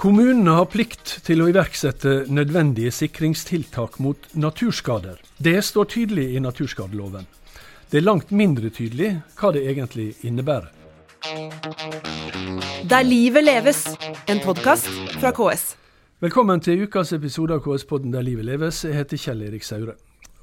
Kommunene 0.00 0.54
har 0.56 0.64
plikt 0.72 1.10
til 1.26 1.42
å 1.44 1.46
iverksette 1.50 2.22
nødvendige 2.32 2.88
sikringstiltak 2.88 3.98
mot 4.00 4.30
naturskader. 4.32 5.18
Det 5.36 5.58
står 5.60 5.90
tydelig 5.92 6.24
i 6.38 6.40
naturskadeloven. 6.40 7.26
Det 7.92 7.98
er 8.00 8.06
langt 8.06 8.32
mindre 8.32 8.70
tydelig 8.72 9.10
hva 9.36 9.50
det 9.52 9.60
egentlig 9.68 10.14
innebærer. 10.24 10.70
Der 12.88 13.04
livet 13.04 13.44
leves, 13.44 13.82
en 14.24 14.40
podkast 14.40 14.88
fra 15.18 15.34
KS. 15.36 15.66
Velkommen 16.24 16.64
til 16.64 16.86
ukas 16.86 17.12
episode 17.12 17.58
av 17.58 17.60
KS-podden 17.68 18.16
Der 18.16 18.24
livet 18.24 18.48
leves. 18.48 18.80
Jeg 18.88 18.96
heter 19.02 19.20
Kjell 19.20 19.44
Erik 19.50 19.68
Saure. 19.68 19.98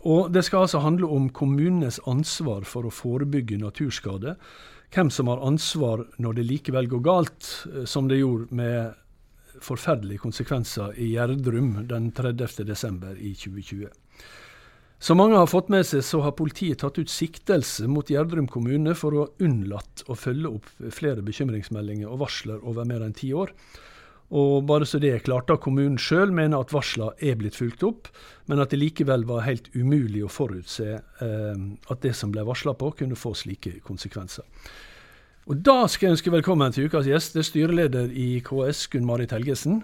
Og 0.05 0.29
Det 0.29 0.45
skal 0.45 0.67
altså 0.67 0.83
handle 0.85 1.09
om 1.09 1.31
kommunenes 1.33 1.97
ansvar 2.05 2.61
for 2.61 2.85
å 2.85 2.93
forebygge 2.93 3.57
naturskade. 3.57 4.37
Hvem 4.93 5.09
som 5.09 5.33
har 5.33 5.41
ansvar 5.41 6.05
når 6.21 6.37
det 6.37 6.45
likevel 6.45 6.93
går 6.93 7.01
galt, 7.01 7.65
eh, 7.73 7.85
som 7.89 8.05
det 8.07 8.21
gjorde 8.21 8.53
med 8.53 8.93
forferdelige 9.63 10.23
konsekvenser 10.23 10.97
i 10.99 11.13
Gjerdrum 11.13 11.73
den 11.89 12.11
30.12. 12.15 13.17
i 13.17 13.33
2020. 13.35 13.87
Som 14.99 15.19
mange 15.21 15.37
har 15.37 15.49
fått 15.49 15.67
med 15.69 15.85
seg, 15.85 16.01
så 16.01 16.23
har 16.25 16.33
politiet 16.37 16.81
tatt 16.81 16.97
ut 16.97 17.11
siktelse 17.11 17.85
mot 17.91 18.09
Gjerdrum 18.09 18.47
kommune 18.49 18.95
for 18.97 19.13
å 19.13 19.25
ha 19.25 19.45
unnlatt 19.45 20.01
å 20.09 20.17
følge 20.17 20.55
opp 20.57 20.71
flere 20.93 21.21
bekymringsmeldinger 21.25 22.09
og 22.09 22.23
varsler 22.23 22.63
over 22.65 22.87
mer 22.89 23.05
enn 23.05 23.13
ti 23.17 23.29
år. 23.37 23.53
Og 24.35 24.65
bare 24.67 24.87
så 24.89 24.99
det 24.99 25.13
er 25.13 25.23
klart, 25.23 25.47
da 25.47 25.55
kommunen 25.61 25.99
sjøl 26.01 26.33
mener 26.35 26.59
at 26.59 26.73
varslene 26.75 27.13
er 27.23 27.37
blitt 27.39 27.55
fulgt 27.55 27.85
opp, 27.87 28.09
men 28.49 28.59
at 28.59 28.73
det 28.73 28.81
likevel 28.81 29.23
var 29.29 29.45
helt 29.45 29.69
umulig 29.75 30.25
å 30.25 30.31
forutse 30.31 30.97
eh, 30.97 31.61
at 31.93 32.03
det 32.03 32.11
som 32.17 32.33
ble 32.33 32.43
varsla 32.47 32.73
på, 32.75 32.91
kunne 32.99 33.19
få 33.19 33.31
slike 33.37 33.77
konsekvenser. 33.87 34.43
Og 35.47 35.61
Da 35.63 35.85
skal 35.87 36.09
jeg 36.09 36.17
ønske 36.17 36.31
velkommen 36.33 36.73
til 36.75 36.89
ukas 36.89 37.05
gjest, 37.07 37.31
det 37.31 37.39
er 37.39 37.45
styreleder 37.47 38.09
i 38.11 38.41
KS, 38.43 38.81
Gunn 38.91 39.05
Marit 39.07 39.31
Helgesen, 39.31 39.77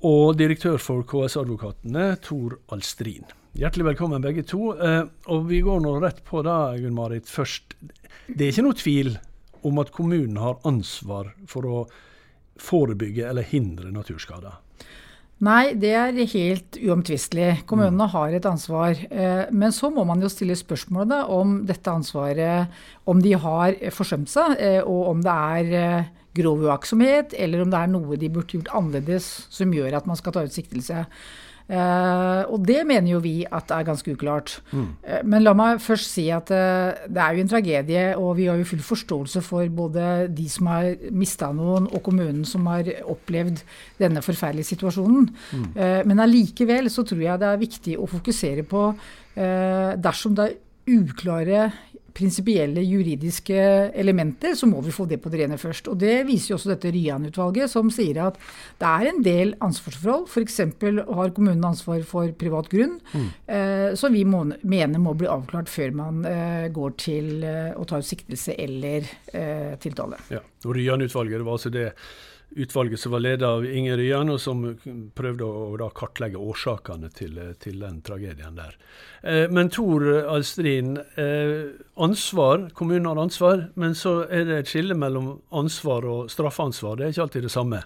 og 0.00 0.38
direktør 0.40 0.78
for 0.80 1.04
KS-advokatene, 1.04 2.14
Tor 2.24 2.54
Alstrin. 2.72 3.26
Hjertelig 3.52 3.84
velkommen 3.90 4.24
begge 4.24 4.46
to. 4.48 4.70
Eh, 4.80 5.02
og 5.28 5.44
Vi 5.50 5.60
går 5.60 5.82
nå 5.84 5.92
rett 6.00 6.22
på 6.24 6.40
det, 6.40 6.80
Gunn 6.80 6.96
Marit. 6.96 7.28
Først, 7.28 7.76
det 8.32 8.46
er 8.46 8.54
ikke 8.54 8.64
noe 8.64 8.78
tvil 8.80 9.12
om 9.68 9.82
at 9.84 9.92
kommunen 9.92 10.40
har 10.40 10.56
ansvar 10.64 11.34
for 11.44 11.68
å 11.68 11.84
forebygge 12.56 13.28
eller 13.28 13.44
hindre 13.44 13.92
naturskader? 13.92 14.56
Nei, 15.38 15.70
det 15.78 15.90
er 15.94 16.16
helt 16.32 16.76
uomtvistelig. 16.82 17.60
Kommunene 17.70 18.08
mm. 18.08 18.12
har 18.14 18.32
et 18.34 18.46
ansvar. 18.48 18.98
Eh, 19.06 19.44
men 19.54 19.74
så 19.74 19.90
må 19.94 20.02
man 20.08 20.22
jo 20.24 20.30
stille 20.32 20.56
spørsmålet 20.58 21.30
om 21.30 21.60
dette 21.68 21.92
ansvaret 21.92 22.80
Om 23.06 23.22
de 23.22 23.36
har 23.38 23.76
forsømt 23.94 24.32
seg, 24.32 24.56
eh, 24.58 24.80
og 24.82 25.12
om 25.12 25.22
det 25.22 25.34
er 25.34 25.76
eh, 25.78 26.08
grov 26.38 26.64
uaktsomhet, 26.66 27.36
eller 27.38 27.62
om 27.62 27.70
det 27.70 27.78
er 27.78 27.92
noe 27.92 28.18
de 28.18 28.32
burde 28.34 28.58
gjort 28.58 28.72
annerledes 28.74 29.28
som 29.54 29.70
gjør 29.74 30.00
at 30.00 30.10
man 30.10 30.18
skal 30.18 30.34
ta 30.34 30.42
ut 30.42 30.54
siktelse. 30.54 31.06
Uh, 31.68 32.48
og 32.48 32.62
det 32.64 32.80
mener 32.88 33.10
jo 33.12 33.18
vi 33.20 33.42
at 33.44 33.68
er 33.76 33.84
ganske 33.84 34.14
uklart. 34.16 34.54
Mm. 34.72 34.86
Uh, 35.04 35.18
men 35.28 35.44
la 35.44 35.52
meg 35.56 35.82
først 35.84 36.14
si 36.14 36.24
at 36.32 36.48
uh, 36.48 36.96
det 37.04 37.20
er 37.20 37.36
jo 37.36 37.44
en 37.44 37.50
tragedie, 37.52 38.04
og 38.16 38.30
vi 38.38 38.46
har 38.48 38.56
jo 38.56 38.68
full 38.70 38.84
forståelse 38.86 39.42
for 39.44 39.68
både 39.76 40.06
de 40.32 40.46
som 40.48 40.70
har 40.72 40.94
mista 41.12 41.50
noen, 41.52 41.90
og 41.92 42.02
kommunen 42.06 42.46
som 42.48 42.64
har 42.72 42.88
opplevd 43.04 43.60
denne 44.00 44.24
forferdelige 44.24 44.72
situasjonen. 44.72 45.28
Mm. 45.28 45.66
men 46.08 46.20
allikevel 46.22 46.88
så 46.90 47.02
tror 47.06 47.20
jeg 47.22 47.40
det 47.40 47.48
er 47.48 47.60
viktig 47.60 47.94
å 48.00 48.06
fokusere 48.08 48.64
på 48.68 48.82
dersom 49.36 50.34
det 50.36 50.46
er 50.46 50.56
uklare 50.98 51.68
prinsipielle 52.18 52.82
juridiske 52.82 53.58
elementer, 53.98 54.56
så 54.58 54.68
må 54.70 54.82
vi 54.84 54.94
få 54.94 55.06
det 55.08 55.20
på 55.22 55.30
det 55.32 55.42
rene 55.44 55.58
først. 55.60 55.90
Og 55.92 55.98
Det 55.98 56.26
viser 56.28 56.52
jo 56.52 56.58
også 56.58 56.72
dette 56.72 56.92
Ryan-utvalget, 56.94 57.70
som 57.70 57.90
sier 57.94 58.20
at 58.26 58.38
det 58.80 58.88
er 58.88 59.10
en 59.12 59.22
del 59.24 59.54
ansvarsforhold. 59.64 60.26
F.eks. 60.28 60.60
har 61.06 61.34
kommunen 61.36 61.68
ansvar 61.68 62.02
for 62.08 62.32
privat 62.38 62.70
grunn, 62.72 62.98
mm. 63.12 63.28
eh, 63.54 63.88
som 63.98 64.14
vi 64.14 64.24
må, 64.28 64.44
mener 64.62 65.02
må 65.02 65.14
bli 65.18 65.30
avklart 65.30 65.70
før 65.70 65.94
man 65.96 66.24
eh, 66.28 66.68
går 66.74 66.96
til 67.00 67.44
eh, 67.46 67.70
å 67.78 67.86
ta 67.88 68.00
ut 68.02 68.08
siktelse 68.08 68.56
eller 68.58 69.06
eh, 69.32 69.76
tiltale. 69.82 70.18
Ja, 70.34 70.42
og 70.64 70.74
Ryan-utvalget, 70.76 71.38
det 71.38 71.46
var 71.46 71.58
altså 71.58 71.74
det 71.74 71.92
utvalget 72.50 73.00
som 73.00 73.12
var 73.12 73.20
ledet 73.20 73.46
av 73.48 73.66
Inger 73.66 73.96
Ryan, 73.96 74.30
og 74.32 74.40
som 74.40 74.64
prøvde 75.16 75.46
å, 75.46 75.90
kartlegge 75.94 76.40
årsakene 76.40 77.10
til, 77.14 77.38
til, 77.60 77.78
den 77.82 78.00
tragedien 78.06 78.56
der. 78.58 78.76
Eh, 79.22 79.44
men 79.52 79.70
Tor 79.72 80.04
Alstrin, 80.32 80.96
eh, 81.20 81.70
ansvar, 82.00 82.68
kommunen 82.78 83.10
har 83.10 83.20
ansvar, 83.20 83.68
men 83.74 83.96
så 83.98 84.22
er 84.26 84.48
det 84.48 84.60
et 84.62 84.72
skille 84.72 84.96
mellom 84.98 85.36
ansvar 85.50 86.06
og 86.08 86.32
straffeansvar. 86.32 86.98
Det 86.98 87.06
er 87.06 87.16
ikke 87.16 87.26
alltid 87.28 87.48
det 87.48 87.54
samme. 87.54 87.82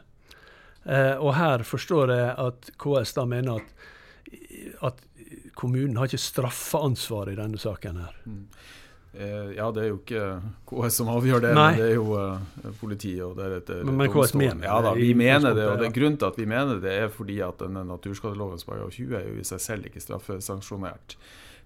Eh, 0.85 1.15
og 1.17 1.35
her 1.39 1.67
forstår 1.67 2.15
jeg 2.15 2.31
at 2.47 2.71
KS 2.83 3.17
da 3.19 3.27
mener 3.29 3.59
at, 3.63 3.89
at 4.91 5.03
kommunen 5.59 5.99
har 5.99 6.11
ikke 6.11 6.23
straffeansvar 6.23 7.31
i 7.33 7.39
denne 7.39 7.61
saken 7.61 8.01
her. 8.03 8.17
Mm. 8.27 8.47
Eh, 9.13 9.53
ja, 9.59 9.67
det 9.77 9.83
er 9.83 9.91
jo 9.91 9.99
ikke 9.99 10.41
KS 10.71 10.95
som 11.03 11.09
avgjør 11.13 11.43
det, 11.45 11.51
Nei. 11.53 11.75
men 11.75 11.81
det 11.83 11.89
er 11.91 11.99
jo 11.99 12.15
uh, 12.17 12.41
politiet 12.81 13.21
og 13.27 13.35
deretter 13.37 13.83
Men, 13.85 13.99
men 14.01 14.09
KS 14.09 14.33
mener 14.41 14.65
ja, 14.65 14.81
da, 14.81 14.97
vi 14.97 15.13
mener 15.13 15.53
det, 15.53 15.69
og 15.69 15.77
det, 15.83 15.93
grunnen 15.93 16.17
til 16.17 16.25
at 16.31 16.39
vi 16.41 16.47
mener 16.49 16.81
det, 16.81 16.93
er 16.97 17.13
fordi 17.13 17.37
at 17.45 17.61
denne 17.61 17.85
naturskadeloven§ 17.91 18.57
20 18.97 19.13
er 19.19 19.29
jo 19.29 19.37
i 19.37 19.45
seg 19.45 19.61
selv 19.61 19.85
ikke 19.91 20.01
straffesanksjonert. 20.01 21.17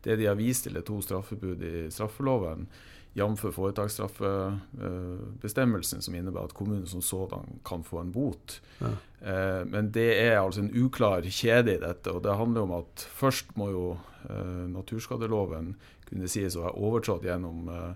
Det 0.03 0.19
de 0.19 0.27
har 0.27 0.35
vist 0.39 0.63
til, 0.67 0.75
er 0.75 0.83
to 0.87 1.01
straffebud 1.07 1.63
i 1.63 1.91
straffeloven, 1.95 2.67
jf. 3.17 3.43
foretaksstraffebestemmelsen, 3.55 6.03
som 6.03 6.15
innebærer 6.19 6.47
at 6.51 6.59
kommunen 6.59 6.87
som 6.91 7.03
sådan 7.03 7.63
kan 7.65 7.85
få 7.87 8.01
en 8.03 8.13
bot. 8.13 8.61
Ja. 8.83 8.91
Uh, 9.23 9.63
men 9.71 9.95
det 9.95 10.19
er 10.19 10.43
altså 10.43 10.61
en 10.67 10.75
uklar 10.75 11.23
kjede 11.31 11.79
i 11.79 11.83
dette, 11.87 12.11
og 12.11 12.27
det 12.27 12.41
handler 12.43 12.61
om 12.67 12.75
at 12.83 13.07
først 13.23 13.55
må 13.55 13.71
jo 13.71 13.95
uh, 14.27 14.67
naturskadeloven 14.75 15.79
kunne 16.09 16.31
sies 16.31 16.57
å 16.57 16.67
ha 16.69 16.75
overtrådt 16.75 17.27
gjennom 17.27 17.71
uh, 17.73 17.91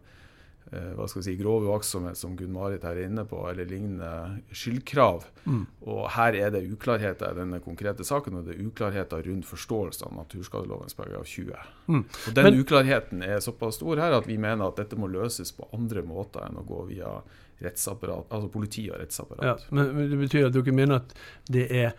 hva 0.71 1.07
skal 1.09 1.19
vi 1.19 1.25
si, 1.25 1.33
grov 1.41 1.65
uaktsomhet, 1.67 2.19
som 2.19 2.37
Gunn-Marit 2.39 2.85
er 2.87 3.01
inne 3.03 3.25
på, 3.27 3.41
eller 3.51 3.67
lignende 3.67 4.39
skyldkrav. 4.55 5.25
Mm. 5.43 5.65
Og 5.91 6.05
Her 6.15 6.37
er 6.39 6.53
det 6.55 6.63
uklarheter 6.71 7.33
i 7.33 7.39
denne 7.41 7.59
konkrete 7.65 8.07
saken, 8.07 8.39
og 8.39 8.47
det 8.47 8.55
er 8.55 8.69
uklarheter 8.69 9.25
rundt 9.27 9.49
forståelse 9.49 10.07
av 10.07 10.15
naturskadelovens 10.21 10.95
paragraf 10.95 11.27
20. 11.27 11.73
Mm. 11.89 12.05
Og 12.05 12.37
Den 12.37 12.47
Men, 12.47 12.61
uklarheten 12.63 13.25
er 13.27 13.43
såpass 13.43 13.81
stor 13.81 13.99
her 13.99 14.15
at 14.15 14.31
vi 14.31 14.39
mener 14.39 14.69
at 14.69 14.79
dette 14.79 14.99
må 15.01 15.11
løses 15.11 15.51
på 15.57 15.67
andre 15.75 16.05
måter 16.07 16.47
enn 16.47 16.61
å 16.61 16.67
gå 16.69 16.85
via 16.93 17.17
rettsapparat, 17.61 18.31
altså 18.31 18.53
politi 18.53 18.87
og 18.93 19.01
rettsapparat. 19.03 19.45
Ja, 19.45 19.75
men, 19.75 19.91
men 19.97 20.11
Det 20.13 20.23
betyr 20.23 20.49
at 20.49 20.55
dere 20.55 20.77
mener 20.77 21.03
at 21.03 21.19
det 21.51 21.67
er 21.83 21.99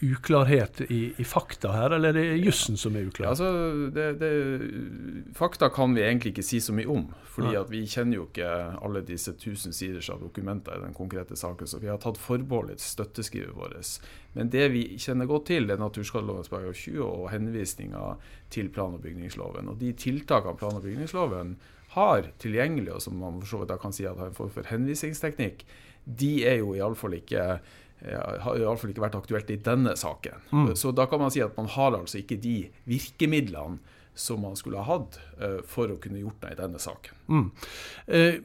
uklarhet 0.00 0.80
i, 0.80 1.12
i, 1.16 1.24
fakta 1.24 1.70
her, 1.70 1.94
eller 1.94 2.10
er 2.10 2.18
det 2.18 2.40
jussen 2.42 2.78
som 2.80 2.96
er 2.98 3.06
uklar? 3.06 3.28
Ja, 3.28 3.30
altså, 3.30 3.90
det, 3.94 4.06
det, 4.18 4.30
fakta 5.36 5.68
kan 5.70 5.94
vi 5.94 6.02
egentlig 6.02 6.32
ikke 6.34 6.44
si 6.46 6.58
så 6.60 6.74
mye 6.74 6.88
om. 6.90 7.04
fordi 7.30 7.54
ja. 7.54 7.62
vi 7.68 7.84
kjenner 7.86 8.18
jo 8.18 8.24
ikke 8.26 8.48
alle 8.82 9.02
disse 9.06 9.32
tusen 9.38 9.72
siders 9.72 10.10
av 10.10 10.24
dokumenter 10.24 10.74
i 10.74 10.82
den 10.82 10.94
konkrete 10.96 11.38
saken. 11.38 11.70
Så 11.70 11.78
vi 11.78 11.90
har 11.90 12.00
tatt 12.02 12.18
forbehold 12.18 12.72
i 12.74 12.78
støtteskrivet 12.82 13.54
vårt. 13.54 14.00
Men 14.34 14.50
det 14.50 14.66
vi 14.74 14.82
kjenner 14.98 15.30
godt 15.30 15.46
til, 15.52 15.70
er 15.70 15.78
naturskadeloven§ 15.78 16.48
20 16.72 17.04
og 17.06 17.28
henvisninga 17.30 18.16
til 18.50 18.72
plan- 18.74 18.96
og 18.98 19.04
bygningsloven. 19.04 19.70
Og 19.70 19.78
de 19.78 19.92
tiltakene 19.92 20.58
plan- 20.58 20.80
og 20.80 20.82
bygningsloven 20.82 21.54
har 21.94 22.26
tilgjengelig, 22.42 22.92
og 22.94 23.02
som 23.02 23.14
man 23.18 23.38
for 23.40 23.52
så 23.52 23.62
vidt 23.62 23.78
kan 23.82 23.94
si 23.94 24.06
at 24.06 24.18
har 24.18 24.30
en 24.30 24.34
form 24.34 24.50
for 24.50 24.66
henvisningsteknikk, 24.66 25.64
de 26.04 26.32
er 26.48 26.60
jo 26.60 26.74
iallfall 26.74 27.14
ikke 27.18 27.60
har 28.00 28.56
iallfall 28.56 28.92
ikke 28.94 29.04
vært 29.04 29.18
aktuelt 29.18 29.50
i 29.52 29.58
denne 29.60 29.92
saken. 29.98 30.44
Mm. 30.52 30.68
Så 30.78 30.92
da 30.96 31.04
kan 31.10 31.20
man 31.20 31.32
si 31.32 31.42
at 31.44 31.56
man 31.58 31.68
har 31.68 31.96
altså 31.98 32.20
ikke 32.22 32.40
de 32.40 32.62
virkemidlene 32.88 33.80
som 34.14 34.40
man 34.40 34.56
skulle 34.56 34.80
ha 34.80 34.98
hatt 34.98 35.18
uh, 35.40 35.60
for 35.66 35.92
å 35.92 35.98
kunne 36.02 36.20
gjort 36.22 36.40
det 36.42 36.54
i 36.54 36.60
denne 36.60 36.80
saken. 36.82 37.20
Mm. 37.30 37.46
Eh, 38.06 38.40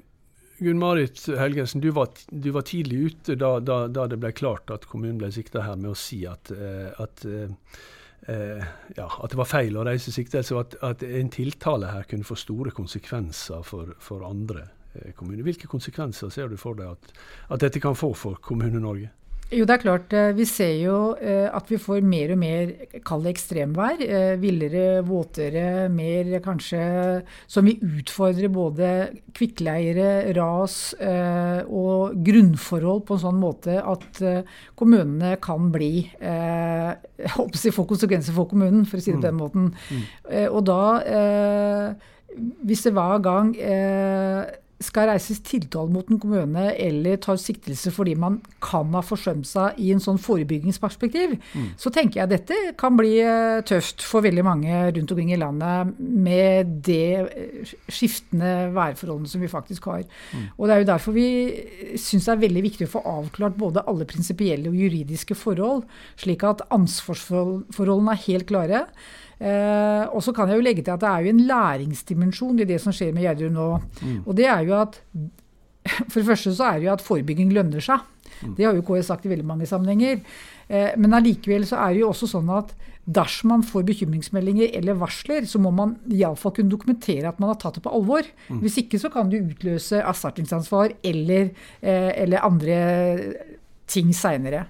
Gunn-Marit 0.56 1.20
Helgensen, 1.36 1.82
du 1.84 1.90
var, 1.92 2.14
du 2.30 2.50
var, 2.56 2.64
tidlig 2.70 3.00
ute 3.10 3.36
da, 3.36 3.58
da, 3.60 3.82
da, 3.92 4.06
det 4.08 4.22
ble 4.22 4.32
klart 4.32 4.72
at 4.72 4.88
kommunen 4.88 5.18
ble 5.20 5.32
sikta 5.36 5.66
her 5.66 5.76
med 5.76 5.92
å 5.92 5.98
si 6.00 6.22
at, 6.30 6.52
uh, 6.56 6.94
at, 7.04 7.26
ja, 8.26 9.06
at, 9.10 9.34
det 9.34 9.38
var 9.38 9.50
feil 9.50 9.76
å 9.78 9.84
reise 9.86 10.14
siktelse, 10.16 10.56
og 10.56 10.62
at, 10.64 10.78
at, 10.88 11.04
en 11.04 11.28
tiltale 11.34 11.92
her 11.92 12.08
kunne 12.10 12.26
få 12.26 12.38
store 12.40 12.72
konsekvenser 12.74 13.68
for, 13.68 13.92
for 14.02 14.24
andre 14.26 14.64
kommuner. 15.20 15.44
Hvilke 15.44 15.68
konsekvenser 15.70 16.32
ser 16.32 16.48
du 16.50 16.56
for 16.58 16.80
deg 16.80 16.96
at, 16.96 17.12
at 17.52 17.68
dette 17.68 17.84
kan 17.84 17.98
få 18.00 18.14
for 18.18 18.40
Kommune-Norge? 18.42 19.12
Jo, 19.54 19.62
det 19.62 19.76
er 19.76 19.82
klart. 19.84 20.14
Eh, 20.18 20.32
vi 20.34 20.46
ser 20.50 20.72
jo 20.82 20.96
eh, 21.22 21.46
at 21.54 21.70
vi 21.70 21.78
får 21.78 22.02
mer 22.02 22.32
og 22.34 22.40
mer 22.42 22.72
kald 23.06 23.28
ekstremvær. 23.30 24.02
Eh, 24.02 24.34
villere, 24.42 25.04
våtere, 25.06 25.86
mer 25.94 26.32
kanskje 26.46 26.82
som 27.46 27.70
vi 27.70 27.76
utfordrer 27.78 28.50
både 28.50 28.90
kvikkleire, 29.38 30.34
ras 30.36 30.96
og 30.96 32.16
grunnforhold 32.26 33.04
på 33.06 33.16
en 33.16 33.22
sånn 33.22 33.40
måte 33.40 33.78
at 33.84 34.20
kommunene 34.80 35.36
kan 35.44 35.70
bli 35.74 36.08
håper 37.36 37.60
å 37.60 37.76
få 37.76 37.88
konsekvenser 37.90 38.36
for 38.36 38.50
kommunen, 38.50 38.86
for 38.88 39.00
å 39.00 39.04
si 39.04 39.12
det 39.12 39.20
på 39.20 39.28
den 39.28 39.38
mm. 39.38 39.42
måten. 39.42 39.72
Mm. 39.92 40.06
Og 40.56 40.62
da, 40.68 40.82
hvis 42.66 42.86
det 42.88 42.96
hver 42.96 43.22
gang 43.26 43.54
skal 44.84 45.08
reises 45.08 45.40
tiltale 45.46 45.92
mot 45.92 46.10
en 46.12 46.20
kommune 46.20 46.66
eller 46.74 47.20
tar 47.24 47.38
siktelse 47.40 47.94
fordi 47.96 48.16
man 48.20 48.42
kan 48.64 48.92
ha 48.98 49.02
forsømt 49.06 49.48
seg 49.48 49.80
i 49.80 49.92
en 49.94 50.04
sånn 50.04 50.20
forebyggingsperspektiv, 50.20 51.38
mm. 51.40 51.70
så 51.80 51.92
tenker 51.96 52.22
jeg 52.22 52.32
dette 52.34 52.58
kan 52.80 52.98
bli 53.00 53.14
eh, 53.24 53.62
tøft 53.68 54.04
for 54.04 54.26
veldig 54.26 54.44
mange 54.46 54.82
rundt 54.98 55.16
omkring 55.16 55.32
i 55.32 55.40
landet 55.40 55.96
med 56.00 56.76
det 56.88 57.08
eh, 57.24 57.74
skiftende 57.88 58.72
værforholdene 58.76 59.32
som 59.32 59.44
vi 59.46 59.52
faktisk 59.52 59.88
har. 59.92 60.04
Mm. 60.36 60.46
Og 60.58 60.68
Det 60.68 60.76
er 60.76 60.84
jo 60.84 60.92
derfor 60.92 61.16
vi 61.16 61.30
syns 61.96 62.28
det 62.28 62.36
er 62.36 62.46
veldig 62.46 62.66
viktig 62.68 62.90
å 62.90 62.96
få 62.98 63.06
avklart 63.16 63.60
både 63.60 63.86
alle 63.88 64.08
prinsipielle 64.10 64.72
og 64.72 64.80
juridiske 64.80 65.40
forhold, 65.40 65.86
slik 66.20 66.44
at 66.44 66.66
ansvarsforholdene 66.76 68.18
er 68.18 68.26
helt 68.28 68.52
klare. 68.52 68.88
Eh, 69.46 70.04
og 70.10 70.24
så 70.26 70.34
kan 70.34 70.50
jeg 70.50 70.58
jo 70.58 70.66
legge 70.66 70.82
til 70.86 70.96
at 70.96 71.04
det 71.04 71.12
er 71.12 71.26
jo 71.26 71.34
en 71.36 71.46
læringsdimensjon 71.52 72.64
i 72.64 72.68
det 72.70 72.80
som 72.82 72.96
skjer 72.96 73.14
med 73.14 73.28
Gjerdrum 73.28 73.54
nå. 73.54 73.68
Mm. 74.02 74.20
Og 74.24 74.34
det 74.38 74.50
er 74.50 74.66
jo 74.66 74.78
at 74.80 75.02
For 76.10 76.18
det 76.18 76.26
første 76.32 76.56
så 76.58 76.72
er 76.72 76.80
det 76.80 76.88
jo 76.88 76.96
at 76.96 77.04
forebygging 77.06 77.52
lønner 77.54 77.84
seg. 77.84 78.02
Mm. 78.42 78.56
Det 78.58 78.66
har 78.66 78.74
jo 78.74 78.82
KS 78.88 79.12
sagt 79.12 79.28
i 79.28 79.30
veldig 79.30 79.46
mange 79.46 79.68
sammenhenger. 79.70 80.18
Eh, 80.66 80.96
men 80.98 81.14
allikevel 81.14 81.68
så 81.70 81.78
er 81.84 81.94
det 81.94 82.02
jo 82.02 82.10
også 82.10 82.30
sånn 82.32 82.50
at 82.56 82.74
dersom 83.06 83.52
man 83.54 83.64
får 83.66 83.86
bekymringsmeldinger 83.86 84.74
eller 84.80 84.98
varsler, 84.98 85.46
så 85.46 85.62
må 85.62 85.70
man 85.78 85.94
iallfall 86.10 86.56
kunne 86.58 86.74
dokumentere 86.74 87.30
at 87.30 87.38
man 87.42 87.52
har 87.52 87.60
tatt 87.62 87.78
det 87.78 87.84
på 87.86 87.94
alvor. 87.94 88.26
Mm. 88.50 88.64
Hvis 88.64 88.80
ikke 88.82 88.98
så 89.02 89.12
kan 89.14 89.30
du 89.30 89.38
utløse 89.38 90.02
erstatningsansvar 90.02 90.98
eller, 91.06 91.52
eh, 91.86 92.12
eller 92.24 92.48
andre 92.50 92.80
ting 93.86 94.10
seinere. 94.18 94.66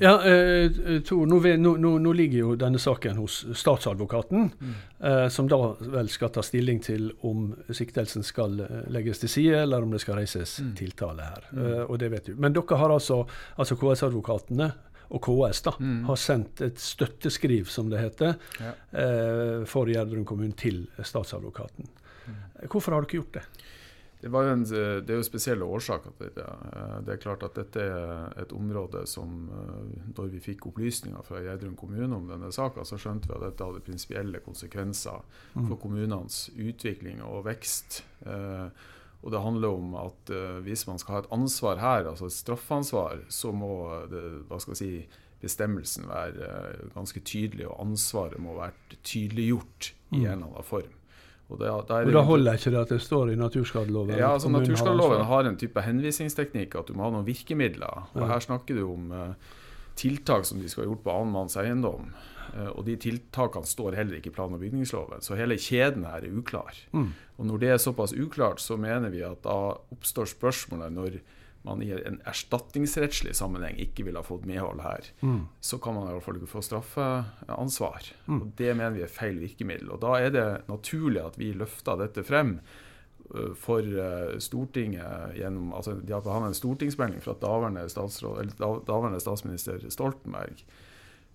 Ja, 0.00 0.14
eh, 0.26 1.00
Tor, 1.06 1.26
nå, 1.26 1.38
nå, 1.56 1.98
nå, 1.98 2.12
ligger 2.12 2.38
jo 2.38 2.54
denne 2.58 2.78
saken 2.82 3.20
hos 3.20 3.38
statsadvokaten, 3.54 4.48
mm. 4.60 4.72
eh, 4.98 5.26
som 5.32 5.48
da 5.50 5.58
vel 5.80 6.10
skal 6.12 6.32
ta 6.34 6.42
stilling 6.44 6.80
til 6.84 7.10
om 7.26 7.48
siktelsen 7.70 8.26
skal 8.26 8.58
eh, 8.64 8.80
legges 8.92 9.22
til 9.22 9.32
side, 9.32 9.62
eller 9.62 9.86
om 9.86 9.94
det 9.94 10.02
skal 10.02 10.18
reises 10.20 10.58
mm. 10.60 10.72
tiltale 10.80 11.28
her. 11.30 11.46
Mm. 11.52 11.62
Eh, 11.66 11.84
og 11.84 12.00
det 12.02 12.10
vet 12.14 12.32
du. 12.32 12.34
Men 12.40 12.56
dere 12.56 12.80
har 12.80 12.96
altså, 12.96 13.22
altså 13.56 13.78
KS-advokatene 13.80 14.70
og 15.14 15.22
KS 15.22 15.62
da, 15.68 15.76
mm. 15.78 16.00
har 16.08 16.18
sendt 16.18 16.64
et 16.66 16.82
støtteskriv, 16.82 17.70
som 17.70 17.90
det 17.92 18.02
heter, 18.02 18.34
ja. 18.58 18.74
eh, 18.90 19.62
for 19.70 19.90
Gjerdrum 19.90 20.26
kommune 20.28 20.56
til 20.58 20.84
statsadvokaten. 20.98 21.88
Mm. 22.26 22.42
Hvorfor 22.66 22.96
har 22.96 23.06
dere 23.06 23.20
gjort 23.20 23.38
det? 23.38 23.46
Det, 24.20 24.30
en, 24.32 24.62
det, 24.64 25.12
er 25.12 25.18
jo 25.20 25.26
spesielle 25.26 25.66
årsaker 25.68 26.14
til 26.16 26.30
det. 26.38 26.46
Eh, 26.46 26.96
det 27.04 27.14
er 27.14 27.20
klart 27.20 27.44
at 27.44 27.56
dette 27.58 27.82
er 27.84 28.32
et 28.40 28.52
område 28.56 29.04
som 29.08 29.50
eh, 29.52 30.22
vi 30.32 30.40
fikk 30.42 30.70
opplysninger 30.70 31.20
fra 31.26 31.42
Gjerdrum 31.44 31.76
kommune 31.76 32.16
om 32.16 32.28
denne 32.30 32.48
saka, 32.54 32.84
så 32.88 32.98
skjønte 33.00 33.28
vi 33.28 33.36
at 33.36 33.44
dette 33.44 33.68
hadde 33.68 33.84
prinsipielle 33.84 34.40
konsekvenser 34.44 35.20
mm. 35.54 35.66
for 35.66 35.76
kommunenes 35.82 36.46
utvikling 36.56 37.20
og 37.26 37.44
vekst. 37.50 38.02
Eh, 38.24 38.68
og 39.26 39.32
det 39.32 39.42
handler 39.42 39.74
om 39.74 39.94
at 39.98 40.30
hvis 40.62 40.84
man 40.86 41.00
skal 41.02 41.16
ha 41.16 41.20
et 41.24 41.30
ansvar 41.34 41.80
her, 41.80 42.04
altså 42.06 42.28
et 42.28 42.34
straffansvar, 42.36 43.24
så 43.32 43.50
må 43.50 43.70
det, 44.12 44.20
hva 44.46 44.60
skal 44.62 44.76
jeg 44.76 44.78
si, 44.78 45.22
bestemmelsen 45.42 46.06
være 46.06 46.50
ganske 46.94 47.22
tydelig, 47.26 47.66
og 47.66 47.80
ansvaret 47.88 48.38
må 48.38 48.54
være 48.60 49.00
tydeliggjort 49.00 49.90
i 50.12 50.20
mm. 50.20 50.20
en 50.20 50.28
eller 50.28 50.46
annen 50.52 50.68
form. 50.68 50.94
Og, 51.46 51.60
det, 51.60 51.68
da, 51.86 51.98
og 52.02 52.10
da 52.10 52.22
holder 52.26 52.56
ikke 52.58 52.72
det 52.74 52.78
at 52.80 52.92
det 52.96 52.98
står 53.04 53.30
i 53.30 53.36
naturskadeloven? 53.38 54.16
Ja, 54.18 54.32
altså 54.34 54.50
Naturskadeloven 54.50 55.22
har 55.28 55.46
en 55.46 55.58
type 55.60 55.84
henvisningsteknikk, 55.84 56.74
at 56.74 56.88
du 56.90 56.96
må 56.98 57.04
ha 57.06 57.12
noen 57.14 57.26
virkemidler. 57.28 58.08
Og 58.16 58.24
ja. 58.24 58.30
Her 58.32 58.42
snakker 58.42 58.74
du 58.74 58.82
om 58.88 59.12
uh, 59.14 59.60
tiltak 59.94 60.48
som 60.48 60.58
de 60.58 60.70
skal 60.72 60.84
ha 60.84 60.88
gjort 60.90 61.04
på 61.04 61.14
annen 61.14 61.36
manns 61.36 61.54
eiendom. 61.62 62.10
Uh, 62.50 62.72
og 62.72 62.82
de 62.88 62.96
tiltakene 62.98 63.70
står 63.70 63.94
heller 64.00 64.18
ikke 64.18 64.32
i 64.32 64.34
plan- 64.34 64.58
og 64.58 64.64
bygningsloven. 64.64 65.22
Så 65.22 65.38
hele 65.38 65.54
kjeden 65.62 66.08
her 66.10 66.26
er 66.26 66.34
uklar. 66.34 66.82
Mm. 66.90 67.12
Og 67.38 67.50
når 67.52 67.62
det 67.62 67.70
er 67.76 67.82
såpass 67.84 68.16
uklart, 68.16 68.58
så 68.64 68.74
mener 68.80 69.14
vi 69.14 69.22
at 69.22 69.38
da 69.46 69.76
oppstår 69.94 70.32
spørsmålet 70.34 70.98
når 70.98 71.20
man 71.66 71.82
i 71.84 71.90
en 71.96 72.20
erstatningsrettslig 72.28 73.34
sammenheng 73.36 73.78
ikke 73.82 74.06
ville 74.06 74.22
ha 74.22 74.26
fått 74.26 74.46
medhold 74.48 74.80
her, 74.84 75.10
mm. 75.20 75.42
så 75.60 75.78
kan 75.82 75.96
man 75.98 76.08
i 76.08 76.16
hvert 76.16 76.26
fall 76.26 76.40
ikke 76.40 76.50
få 76.54 76.64
straffeansvar. 76.64 78.10
Mm. 78.30 78.40
Og 78.40 78.50
Det 78.58 78.72
mener 78.72 78.96
vi 78.96 79.04
er 79.06 79.12
feil 79.12 79.40
virkemiddel. 79.42 79.90
Og 79.92 80.02
Da 80.04 80.16
er 80.22 80.34
det 80.34 80.48
naturlig 80.70 81.24
at 81.24 81.38
vi 81.40 81.52
løfter 81.56 81.98
dette 82.00 82.24
frem 82.26 82.58
for 83.58 83.82
Stortinget 84.38 85.32
gjennom 85.34 85.72
altså 85.74 85.96
De 85.98 86.12
har 86.14 86.22
behandlet 86.22 86.52
en 86.52 86.58
stortingsmelding 86.60 87.24
fra 87.24 87.34
daværende, 87.42 87.82
daværende 88.86 89.18
statsminister 89.18 89.82
Stoltenberg 89.90 90.62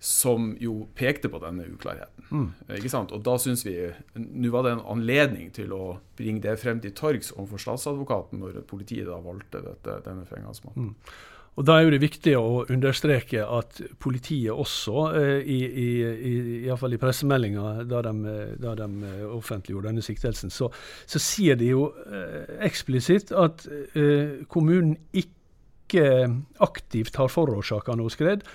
som 0.02 0.48
jo 0.58 0.88
pekte 0.98 1.30
på 1.30 1.38
denne 1.38 1.62
uklarheten. 1.70 2.24
Mm. 2.32 2.46
Ikke 2.74 2.90
sant? 2.90 3.12
Og 3.14 3.22
da 3.22 3.36
syns 3.38 3.62
vi 3.62 3.76
Nå 4.18 4.50
var 4.50 4.66
det 4.66 4.72
en 4.74 4.86
anledning 4.96 5.52
til 5.54 5.70
å 5.76 5.82
bringe 6.18 6.42
det 6.42 6.56
frem 6.58 6.80
til 6.82 6.94
torgs 6.98 7.30
overfor 7.36 7.62
statsadvokaten, 7.62 8.40
når 8.42 8.64
politiet 8.66 9.06
da 9.06 9.20
valgte 9.22 9.60
dette, 9.62 10.00
denne 10.02 10.26
fremgangsmåten. 10.26 10.90
Mm. 10.90 11.12
Og 11.52 11.66
Da 11.68 11.76
er 11.76 11.84
jo 11.84 11.92
det 11.92 12.00
viktig 12.00 12.32
å 12.38 12.64
understreke 12.72 13.44
at 13.44 13.78
politiet 14.00 14.50
også, 14.50 15.04
eh, 15.20 15.42
i, 15.44 15.58
i, 15.60 15.88
i, 16.08 16.32
i, 16.64 16.72
i 16.72 17.00
pressemeldinga 17.00 17.84
da 17.84 18.00
da 18.02 18.74
de 18.80 18.88
offentliggjorde 19.28 19.90
denne 19.90 20.02
siktelsen, 20.02 20.50
så, 20.50 20.70
så, 21.06 21.20
sier 21.20 21.60
de 21.60 21.68
jo 21.74 21.90
eh, 22.08 22.56
eksplisitt 22.66 23.30
at 23.36 23.66
eh, 23.68 24.42
kommunen 24.48 24.96
ikke 25.12 26.26
aktivt 26.64 27.20
har 27.20 27.28
forårsaka 27.28 27.94
noe 28.00 28.10
skred 28.10 28.46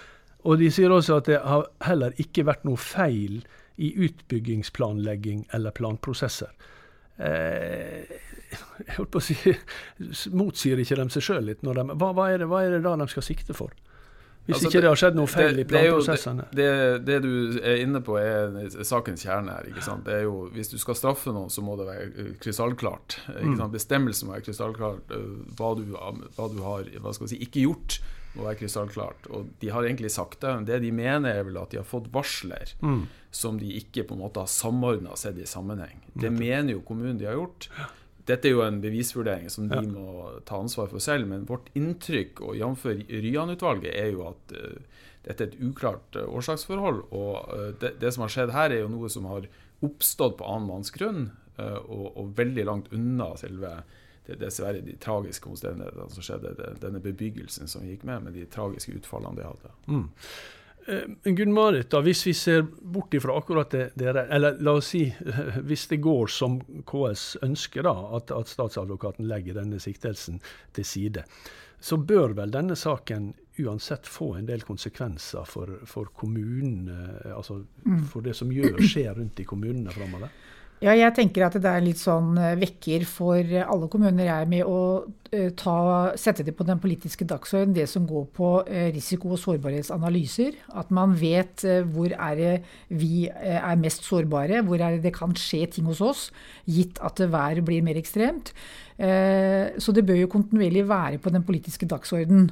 og 0.48 0.62
de 0.62 0.70
sier 0.72 0.94
også 0.94 1.20
at 1.20 1.28
det 1.28 1.42
har 1.44 1.68
heller 1.84 2.16
ikke 2.22 2.46
vært 2.48 2.64
noe 2.68 2.80
feil 2.80 3.42
i 3.78 3.92
utbyggingsplanlegging 4.08 5.44
eller 5.54 5.76
planprosesser. 5.76 6.54
Eh, 7.18 8.08
jeg 8.48 8.96
holdt 8.96 9.12
på 9.12 9.20
å 9.20 9.26
si, 9.26 9.36
Motsier 10.38 10.80
ikke 10.80 10.98
de 11.02 11.10
seg 11.18 11.26
sjøl 11.26 11.50
litt? 11.50 11.66
Når 11.66 11.82
de, 11.82 11.86
hva, 12.00 12.14
hva, 12.16 12.32
er 12.32 12.42
det, 12.42 12.48
hva, 12.50 12.64
er 12.64 12.78
det, 12.78 12.86
da 12.86 12.96
de 12.98 13.08
skal 13.12 13.26
sikte 13.26 13.56
for? 13.58 13.76
Hvis 14.48 14.62
altså, 14.62 14.70
ikke 14.70 14.82
det 14.86 14.88
har 14.88 15.00
skjedd 15.02 15.18
noe 15.20 15.28
feil 15.28 15.58
det, 15.58 15.66
i 15.66 15.68
planprosessene? 15.68 16.46
Det, 16.56 16.68
det, 17.04 17.18
du 17.26 17.58
er 17.60 17.82
inne 17.84 18.00
på, 18.06 18.16
er 18.22 18.56
sakens 18.88 19.26
kjerne 19.28 19.58
her. 19.58 19.68
ikke 19.68 19.84
sant? 19.84 20.06
Det 20.08 20.22
er 20.22 20.24
jo, 20.24 20.46
Hvis 20.56 20.72
du 20.72 20.78
skal 20.80 20.96
straffe 20.96 21.34
noen, 21.36 21.52
så 21.52 21.66
må 21.66 21.76
det 21.80 21.90
være 21.90 22.06
eh, 22.08 22.30
krystallklart. 22.40 23.20
Mm. 23.36 23.60
Bestemmelsen 23.74 24.30
må 24.30 24.38
være 24.38 24.48
krystallklart. 24.48 25.12
Eh, 25.12 25.34
hva 25.60 25.74
du, 25.76 25.84
hva 25.92 26.48
du 26.54 26.62
har 26.64 26.88
hva 27.04 27.14
skal 27.18 27.28
vi 27.28 27.34
si, 27.36 27.42
ikke 27.44 27.66
gjort 27.68 28.00
må 28.38 28.48
være 28.48 28.60
krystallklart. 28.62 29.30
Og 29.34 29.52
de 29.62 29.72
har 29.74 29.86
egentlig 29.86 30.12
sagt 30.14 30.42
det. 30.44 30.54
Det 30.70 30.82
de 30.84 30.92
mener, 30.96 31.30
er 31.32 31.48
vel 31.48 31.60
at 31.62 31.74
de 31.74 31.82
har 31.82 31.88
fått 31.88 32.10
varsler 32.14 32.74
mm. 32.82 33.02
som 33.36 33.60
de 33.60 33.70
ikke 33.80 34.06
på 34.08 34.18
en 34.18 34.24
måte 34.26 34.44
har 34.44 34.52
samordna 34.52 35.18
sett 35.20 35.40
i 35.42 35.48
sammenheng. 35.50 36.04
Det 36.14 36.32
mener 36.34 36.78
jo 36.78 36.86
kommunen 36.88 37.20
de 37.20 37.30
har 37.30 37.40
gjort. 37.40 37.70
Dette 38.28 38.50
er 38.50 38.58
jo 38.58 38.64
en 38.66 38.82
bevisvurdering 38.84 39.48
som 39.52 39.70
de 39.72 39.80
ja. 39.80 39.88
må 39.88 40.30
ta 40.48 40.60
ansvar 40.60 40.90
for 40.92 41.04
selv, 41.04 41.30
men 41.30 41.46
vårt 41.48 41.70
inntrykk, 41.80 42.42
og 42.44 42.58
jf. 42.60 42.84
Ryan-utvalget, 43.08 43.94
er 43.96 44.12
jo 44.12 44.26
at 44.28 44.56
uh, 44.58 45.04
dette 45.28 45.46
er 45.46 45.54
et 45.54 45.62
uklart 45.64 46.18
uh, 46.20 46.26
årsaksforhold. 46.36 47.06
Og 47.16 47.38
uh, 47.48 47.70
det, 47.80 47.96
det, 48.02 48.12
som 48.14 48.26
har 48.26 48.34
skjedd 48.34 48.52
her, 48.56 48.76
er 48.76 48.84
jo 48.84 48.92
noe 48.92 49.12
som 49.12 49.30
har 49.32 49.48
oppstått 49.86 50.36
på 50.40 50.48
annen 50.48 50.68
manns 50.72 50.92
grunn, 50.96 51.30
og, 51.58 52.12
og, 52.12 52.36
veldig 52.38 52.64
langt 52.68 52.92
unna 52.94 53.32
selve 53.42 53.72
det 54.28 54.36
er 54.36 54.44
dessverre 54.44 54.84
de 54.84 54.98
tragiske 55.00 55.48
omstendighetene 55.48 56.12
som 56.12 56.26
skjedde, 56.26 56.54
denne 56.82 57.00
bebyggelsen 57.04 57.70
som 57.72 57.86
gikk 57.88 58.04
med, 58.08 58.28
med 58.28 58.36
de 58.36 58.44
tragiske 58.52 58.98
utfallene 59.00 59.40
det 59.40 59.48
hadde. 59.48 59.72
Mm. 59.88 60.08
Eh, 60.88 61.32
Gunn-Marit, 61.32 61.96
hvis 62.04 62.26
vi 62.28 62.34
ser 62.34 62.66
bort 62.82 63.14
ifra 63.14 63.38
akkurat 63.40 63.72
det, 63.72 63.86
dere 63.96 64.26
eller 64.36 64.60
la 64.60 64.78
oss 64.82 64.92
si 64.92 65.06
hvis 65.70 65.88
det 65.92 66.02
går 66.04 66.28
som 66.32 66.60
KS 66.88 67.38
ønsker, 67.48 67.88
da, 67.88 67.96
at, 68.20 68.36
at 68.36 68.52
statsadvokaten 68.52 69.28
legger 69.32 69.62
denne 69.62 69.80
siktelsen 69.84 70.42
til 70.76 70.88
side, 70.88 71.24
så 71.80 72.00
bør 72.00 72.36
vel 72.36 72.52
denne 72.52 72.76
saken 72.76 73.32
uansett 73.64 74.08
få 74.08 74.34
en 74.36 74.48
del 74.50 74.62
konsekvenser 74.68 75.48
for, 75.50 75.72
for 75.88 76.12
kommunene, 76.16 77.32
altså 77.32 77.62
mm. 77.86 78.04
for 78.12 78.26
det 78.28 78.36
som 78.38 78.52
gjør 78.54 78.82
skjer 78.84 79.16
rundt 79.18 79.40
i 79.40 79.48
kommunene 79.48 79.96
framover? 79.96 80.36
Ja, 80.78 80.94
jeg 80.94 81.10
tenker 81.18 81.48
at 81.48 81.56
det 81.58 81.70
er 81.72 81.82
litt 81.82 81.98
sånn 81.98 82.36
eh, 82.38 82.54
vekker 82.62 83.06
for 83.10 83.54
alle 83.64 83.88
kommuner 83.90 84.28
jeg 84.28 84.44
er 84.46 84.50
med 84.52 84.62
eh, 84.62 85.08
ta, 85.60 85.78
sette 86.20 86.46
det 86.48 86.54
på 86.58 86.66
den 86.68 86.80
politiske 86.82 87.26
dagsordenen, 87.28 87.76
det 87.76 87.88
som 87.92 88.08
går 88.08 88.26
på 88.38 88.52
eh, 88.68 88.90
risiko- 88.96 89.34
og 89.36 89.42
sårbarhetsanalyser. 89.42 90.58
At 90.80 90.92
man 90.94 91.16
vet 91.20 91.66
hvor 91.92 92.14
er 92.14 92.36
det 92.40 92.54
vi 92.88 93.28
er 93.28 93.80
mest 93.82 94.06
sårbare, 94.08 94.64
hvor 94.66 94.82
er 94.82 94.98
det 94.98 95.08
det 95.08 95.16
kan 95.18 95.36
skje 95.38 95.66
ting 95.76 95.88
hos 95.90 96.02
oss, 96.02 96.28
gitt 96.66 97.02
at 97.04 97.20
været 97.28 97.66
blir 97.66 97.84
mer 97.86 98.00
ekstremt. 98.00 98.54
Så 98.98 99.94
det 99.94 100.02
bør 100.08 100.16
jo 100.18 100.30
kontinuerlig 100.32 100.82
være 100.90 101.20
på 101.22 101.30
den 101.30 101.44
politiske 101.46 101.86
dagsordenen. 101.86 102.48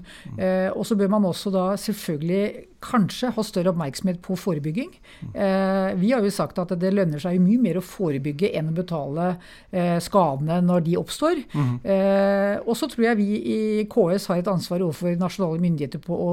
Og 0.78 0.84
så 0.86 0.94
bør 0.94 1.10
man 1.10 1.26
også 1.26 1.50
da 1.50 1.64
selvfølgelig 1.74 2.68
kanskje 2.86 3.32
ha 3.34 3.46
større 3.46 3.72
oppmerksomhet 3.74 4.20
på 4.22 4.38
forebygging. 4.38 4.92
Vi 5.34 6.12
har 6.12 6.22
jo 6.22 6.34
sagt 6.34 6.60
at 6.62 6.76
det 6.78 6.94
lønner 6.94 7.22
seg 7.24 7.42
mye 7.42 7.62
mer 7.62 7.80
å 7.80 7.86
forebygge 7.86 8.52
enn 8.58 8.70
å 8.70 8.78
betale 8.78 9.32
eh, 9.72 9.98
skadene 10.04 10.60
når 10.66 10.86
de 10.86 10.98
oppstår. 11.00 11.42
Mm. 11.56 11.74
Og 12.66 12.78
så 12.78 12.90
tror 12.92 13.10
jeg 13.10 13.20
vi 13.22 13.28
i 13.40 13.60
KS 13.92 14.30
har 14.32 14.42
et 14.42 14.52
ansvar 14.52 14.84
overfor 14.86 15.18
nasjonale 15.20 15.62
myndigheter 15.64 16.02
på 16.04 16.18
å 16.18 16.32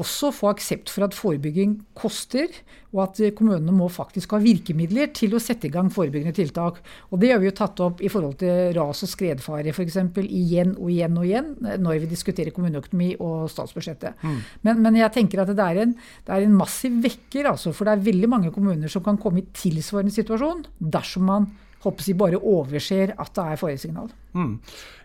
også 0.00 0.30
få 0.34 0.50
aksept 0.50 0.90
for 0.92 1.06
at 1.06 1.16
forebygging 1.16 1.78
koster, 1.96 2.52
og 2.92 3.02
at 3.06 3.20
kommunene 3.36 3.72
må 3.74 3.88
faktisk 3.92 4.34
ha 4.36 4.40
virkemidler 4.40 5.10
til 5.16 5.34
å 5.36 5.40
sette 5.42 5.68
i 5.68 5.72
gang 5.72 5.88
forebyggende 5.92 6.36
tiltak. 6.36 6.78
Og 7.10 7.20
Det 7.20 7.32
har 7.32 7.40
vi 7.40 7.48
jo 7.48 7.56
tatt 7.56 7.80
opp 7.84 8.00
i 8.04 8.10
forhold 8.12 8.38
til 8.40 8.72
ras- 8.76 9.02
og 9.04 9.10
skredfare 9.10 9.72
f.eks. 9.72 9.98
igjen 10.26 10.76
og 10.76 10.90
igjen 10.92 11.18
og 11.18 11.26
igjen 11.26 11.50
når 11.82 12.04
vi 12.04 12.12
diskuterer 12.12 12.54
kommuneøkonomi 12.56 13.16
og 13.20 13.50
statsbudsjettet. 13.52 14.20
Mm. 14.22 14.40
Men, 14.68 14.82
men, 14.84 15.00
jeg 15.00 15.12
tenker 15.16 15.42
at 15.42 15.52
det 15.52 15.64
er, 15.64 15.82
en, 15.84 15.94
det 16.26 16.34
er 16.34 16.46
en 16.46 16.56
massiv 16.56 17.00
vekker, 17.04 17.50
altså, 17.52 17.72
for 17.76 17.88
det 17.88 17.96
er 17.96 18.08
veldig 18.12 18.32
mange 18.32 18.52
kommuner 18.54 18.92
som 18.92 19.04
kan 19.04 19.20
komme 19.20 19.42
i 19.42 19.48
tilsvarende 19.56 20.14
situasjon 20.14 20.66
dersom 20.80 21.28
man 21.28 21.48
håper 21.86 22.08
jeg 22.10 22.18
bare 22.18 22.40
overser 22.40 23.14
at 23.16 23.32
det 23.36 23.44
er 23.44 23.60
faresignal. 23.60 24.10
Mm. 24.36 24.58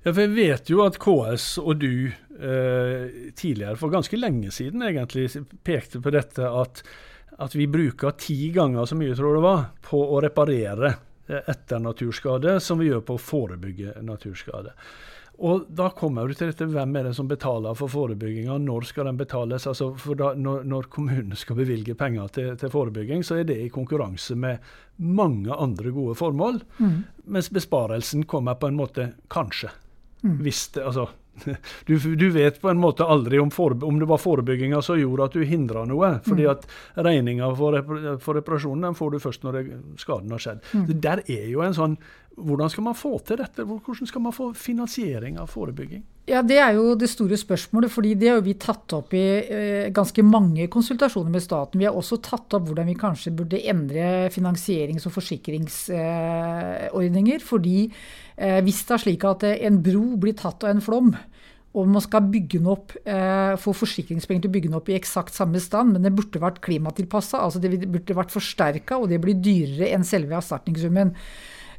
Ja, 0.04 0.12
for 0.12 0.24
jeg 0.24 0.34
vet 0.36 0.72
jo 0.72 0.82
at 0.86 1.00
KS 1.02 1.48
og 1.62 1.80
du 1.82 1.94
eh, 2.10 3.32
tidligere, 3.38 3.78
for 3.80 3.94
ganske 3.94 4.20
lenge 4.20 4.52
siden 4.54 4.84
egentlig, 4.88 5.30
pekte 5.68 6.02
på 6.02 6.14
dette 6.14 6.50
at, 6.50 6.84
at 7.38 7.56
vi 7.56 7.70
bruker 7.72 8.18
ti 8.20 8.50
ganger 8.56 8.90
så 8.90 8.98
mye, 9.00 9.16
tror 9.18 9.38
det 9.38 9.46
var, 9.46 9.64
på 9.86 10.02
å 10.02 10.20
reparere 10.24 10.94
eh, 11.30 11.42
etter 11.54 11.84
naturskade 11.84 12.58
som 12.64 12.82
vi 12.82 12.90
gjør 12.90 13.06
på 13.08 13.18
å 13.18 13.26
forebygge 13.30 14.00
naturskade. 14.08 14.76
Og 15.42 15.64
da 15.74 15.88
kommer 15.98 16.28
du 16.30 16.36
til 16.38 16.52
dette, 16.52 16.68
hvem 16.70 16.96
er 17.00 17.08
det 17.08 17.16
som 17.18 17.30
betaler 17.30 17.78
for 17.78 17.90
forebygginga, 17.90 18.60
når 18.62 18.86
skal 18.92 19.08
den 19.10 19.18
betales? 19.18 19.66
Altså 19.70 19.90
da, 20.18 20.34
når, 20.38 20.68
når, 20.70 20.90
kommunene 20.94 21.38
skal 21.40 21.58
bevilge 21.58 21.96
penger 21.98 22.30
til, 22.36 22.52
til, 22.62 22.74
forebygging, 22.74 23.26
så 23.26 23.40
er 23.42 23.48
det 23.50 23.58
i 23.58 23.72
konkurranse 23.74 24.38
med 24.38 24.62
mange 25.02 25.54
andre 25.54 25.94
gode 25.96 26.14
formål. 26.20 26.62
Mm. 26.78 27.00
Mens 27.34 27.50
besparelsen 27.50 28.28
kommer 28.30 28.60
på 28.62 28.70
en 28.70 28.78
måte 28.78 29.08
kanskje. 29.34 29.72
Mm. 30.22 30.38
Hvis 30.46 30.68
det, 30.76 30.86
altså, 30.86 31.08
du, 31.88 31.98
du, 31.98 32.30
vet 32.30 32.62
på 32.62 32.70
en 32.70 32.82
måte 32.82 33.06
aldri 33.08 33.40
om, 33.42 33.50
for, 33.52 33.74
om 33.84 34.00
det 34.00 34.10
var 34.10 34.22
forebygginga 34.22 34.82
som 34.86 35.00
gjorde 35.00 35.26
at 35.26 35.38
du 35.38 35.46
hindra 35.48 35.88
noe. 35.90 36.14
fordi 36.28 36.46
mm. 36.46 36.52
at 36.52 37.06
regninga 37.08 37.50
for, 37.58 37.82
for, 38.22 38.38
reparasjonen 38.38 38.92
den 38.92 38.98
får 38.98 39.12
du 39.12 39.22
først 39.24 39.48
når 39.48 39.58
det, 39.58 39.80
skaden 40.06 40.38
har 40.38 40.44
skjedd. 40.44 40.66
Mm. 40.74 40.86
Det 40.90 40.98
der 41.02 41.24
er 41.26 41.48
jo 41.50 41.66
en 41.66 41.78
sånn 41.78 41.98
Hvordan 42.38 42.70
skal 42.72 42.84
man 42.84 42.96
få 42.96 43.20
til 43.28 43.38
dette? 43.42 43.64
Hvordan 43.68 44.08
skal 44.08 44.22
man 44.24 44.34
få 44.34 44.54
finansiering 44.56 45.38
av 45.42 45.48
forebygging? 45.52 46.04
Ja, 46.30 46.42
Det 46.42 46.58
er 46.62 46.74
jo 46.78 46.96
det 46.96 47.10
store 47.10 47.38
spørsmålet. 47.38 47.92
fordi 47.92 48.16
Det 48.16 48.30
har 48.30 48.42
vi 48.42 48.54
tatt 48.54 48.94
opp 48.94 49.14
i 49.14 49.48
eh, 49.50 49.92
ganske 49.92 50.24
mange 50.24 50.68
konsultasjoner 50.68 51.32
med 51.32 51.42
staten. 51.42 51.80
Vi 51.80 51.86
har 51.86 51.94
også 51.94 52.18
tatt 52.22 52.54
opp 52.54 52.68
hvordan 52.68 52.88
vi 52.88 52.96
kanskje 52.96 53.36
burde 53.36 53.68
endre 53.68 54.30
finansierings- 54.30 55.06
og 55.06 55.12
forsikringsordninger. 55.12 57.36
Eh, 57.36 57.40
fordi 57.40 57.92
eh, 58.38 58.62
hvis 58.62 58.86
det 58.86 58.94
er 58.94 58.98
slik 58.98 59.24
at 59.24 59.44
en 59.44 59.82
bro 59.82 60.18
blir 60.18 60.34
tatt 60.34 60.64
av 60.64 60.70
en 60.70 60.82
flom, 60.82 61.16
og 61.72 61.88
man 61.88 62.02
skal 62.04 62.28
bygge 62.28 62.60
den 62.60 62.68
opp, 62.68 62.92
eh, 63.06 63.56
få 63.56 63.72
forsikringspenger 63.74 64.42
til 64.44 64.52
å 64.52 64.54
bygge 64.54 64.68
den 64.68 64.76
opp 64.76 64.90
i 64.90 64.98
eksakt 64.98 65.34
samme 65.34 65.60
stand, 65.60 65.94
men 65.94 66.04
det 66.04 66.16
burde 66.16 66.40
vært 66.40 66.60
klimatilpassa, 66.62 67.40
altså 67.40 67.62
det 67.64 67.88
burde 67.88 68.18
vært 68.18 68.34
forsterka, 68.34 68.98
og 69.00 69.08
det 69.10 69.22
blir 69.24 69.40
dyrere 69.40 69.88
enn 69.96 70.04
selve 70.04 70.36
erstatningssummen. 70.36 71.16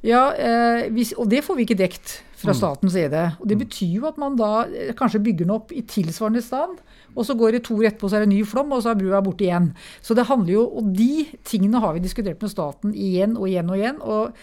Ja, 0.03 0.23
eh, 0.35 0.89
hvis, 0.93 1.13
og 1.15 1.31
det 1.31 1.45
får 1.47 1.59
vi 1.59 1.67
ikke 1.67 1.79
dekt 1.79 2.17
fra 2.43 2.51
mm. 2.51 2.59
statens 2.59 2.97
side. 2.97 3.21
Og 3.41 3.47
Det 3.49 3.59
mm. 3.59 3.63
betyr 3.65 3.93
jo 4.01 4.09
at 4.11 4.19
man 4.19 4.39
da 4.39 4.65
eh, 4.67 4.91
kanskje 4.99 5.23
bygger 5.23 5.47
den 5.47 5.55
opp 5.55 5.71
i 5.75 5.85
tilsvarende 5.87 6.43
stand, 6.43 6.81
og 7.13 7.29
så 7.29 7.37
går 7.39 7.55
det 7.55 7.65
to 7.69 7.77
år 7.77 7.91
etterpå, 7.91 8.09
så 8.09 8.19
er 8.19 8.25
det 8.25 8.31
en 8.31 8.35
ny 8.39 8.43
flom, 8.49 8.73
og 8.73 8.83
så 8.83 8.93
er 8.93 8.99
brua 8.99 9.23
borte 9.23 9.47
igjen. 9.47 9.71
Så 10.03 10.17
det 10.19 10.27
handler 10.31 10.57
jo, 10.57 10.67
Og 10.67 10.91
de 10.97 11.27
tingene 11.45 11.81
har 11.81 11.95
vi 11.95 12.05
diskutert 12.05 12.43
med 12.43 12.51
staten 12.51 12.95
igjen 12.95 13.37
og 13.37 13.49
igjen 13.49 13.71
og 13.71 13.79
igjen. 13.79 14.03
og 14.03 14.37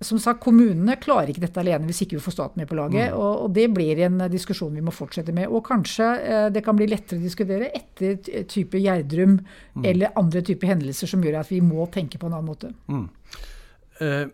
som 0.00 0.16
sagt, 0.16 0.40
Kommunene 0.40 0.96
klarer 0.96 1.28
ikke 1.28 1.42
dette 1.42 1.60
alene 1.60 1.84
hvis 1.84 2.02
ikke 2.06 2.16
vi 2.16 2.24
får 2.24 2.32
staten 2.32 2.60
med 2.60 2.68
på 2.70 2.76
laget. 2.78 3.10
Mm. 3.10 3.18
Og, 3.18 3.42
og, 3.44 3.52
Det 3.52 3.66
blir 3.74 3.98
en 4.06 4.22
diskusjon 4.32 4.72
vi 4.72 4.84
må 4.84 4.94
fortsette 4.94 5.34
med. 5.36 5.48
Og 5.48 5.64
kanskje 5.66 6.08
eh, 6.24 6.48
det 6.54 6.64
kan 6.64 6.78
bli 6.78 6.88
lettere 6.88 7.20
å 7.20 7.24
diskutere 7.24 7.68
etter 7.76 8.16
type 8.48 8.80
Gjerdrum 8.80 9.36
mm. 9.36 9.84
eller 9.84 10.16
andre 10.16 10.40
typer 10.46 10.72
hendelser 10.72 11.10
som 11.10 11.24
gjør 11.24 11.42
at 11.42 11.52
vi 11.52 11.60
må 11.60 11.84
tenke 11.92 12.20
på 12.20 12.30
en 12.30 12.38
annen 12.38 12.48
måte. 12.48 12.72
Mm. 12.88 13.08
Eh, 14.00 14.24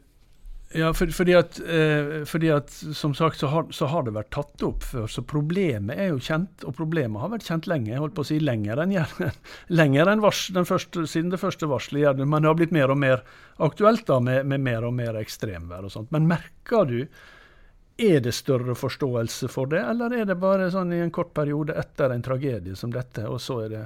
ja, 0.77 0.91
for, 0.95 1.11
fordi, 1.15 1.35
at, 1.39 1.59
eh, 1.61 2.25
fordi, 2.29 2.51
at, 2.53 2.71
som 2.95 3.15
sagt 3.17 3.41
så 3.41 3.49
har, 3.53 3.67
så 3.73 3.89
har, 3.91 4.05
det 4.05 4.13
vært 4.17 4.33
tatt 4.35 4.65
opp 4.67 4.85
før. 4.85 5.07
Så 5.11 5.25
problemet 5.25 5.97
er 5.97 6.11
jo 6.11 6.21
kjent, 6.23 6.67
og 6.69 6.77
problemet 6.77 7.23
har 7.23 7.33
vært 7.33 7.49
kjent 7.49 7.69
lenge. 7.71 7.97
Holdt 7.97 8.17
på 8.17 8.27
å 8.27 8.29
si 8.29 8.39
lenger 8.43 8.83
enn, 8.85 8.93
lenger 9.81 10.13
enn 10.13 10.25
vars, 10.25 10.47
første, 10.69 11.07
siden 11.09 11.33
det 11.33 11.41
første 11.41 11.69
varselet. 11.71 12.21
Men 12.23 12.45
det 12.45 12.53
har 12.53 12.59
blitt 12.61 12.77
mer 12.77 12.93
og 12.93 13.01
mer 13.01 13.25
aktuelt 13.65 14.05
da, 14.09 14.21
med, 14.21 14.45
med 14.47 14.65
mer 14.67 14.87
og 14.89 14.95
mer 14.99 15.17
ekstremvær 15.23 15.89
og 15.89 15.95
sånt. 15.97 16.13
Men 16.15 16.29
merker 16.29 16.91
du 16.91 16.99
er 17.97 18.21
det 18.21 18.35
større 18.37 18.75
forståelse 18.77 19.49
for 19.49 19.73
det, 19.73 19.81
eller 19.81 20.13
er 20.13 20.27
det 20.29 20.37
bare 20.41 20.69
sånn 20.73 20.93
i 20.93 21.01
en 21.01 21.15
kort 21.15 21.33
periode 21.37 21.73
etter 21.81 22.13
en 22.13 22.25
tragedie 22.25 22.77
som 22.77 22.93
dette, 22.93 23.25
og 23.25 23.41
så 23.41 23.63
er 23.65 23.73
det 23.73 23.85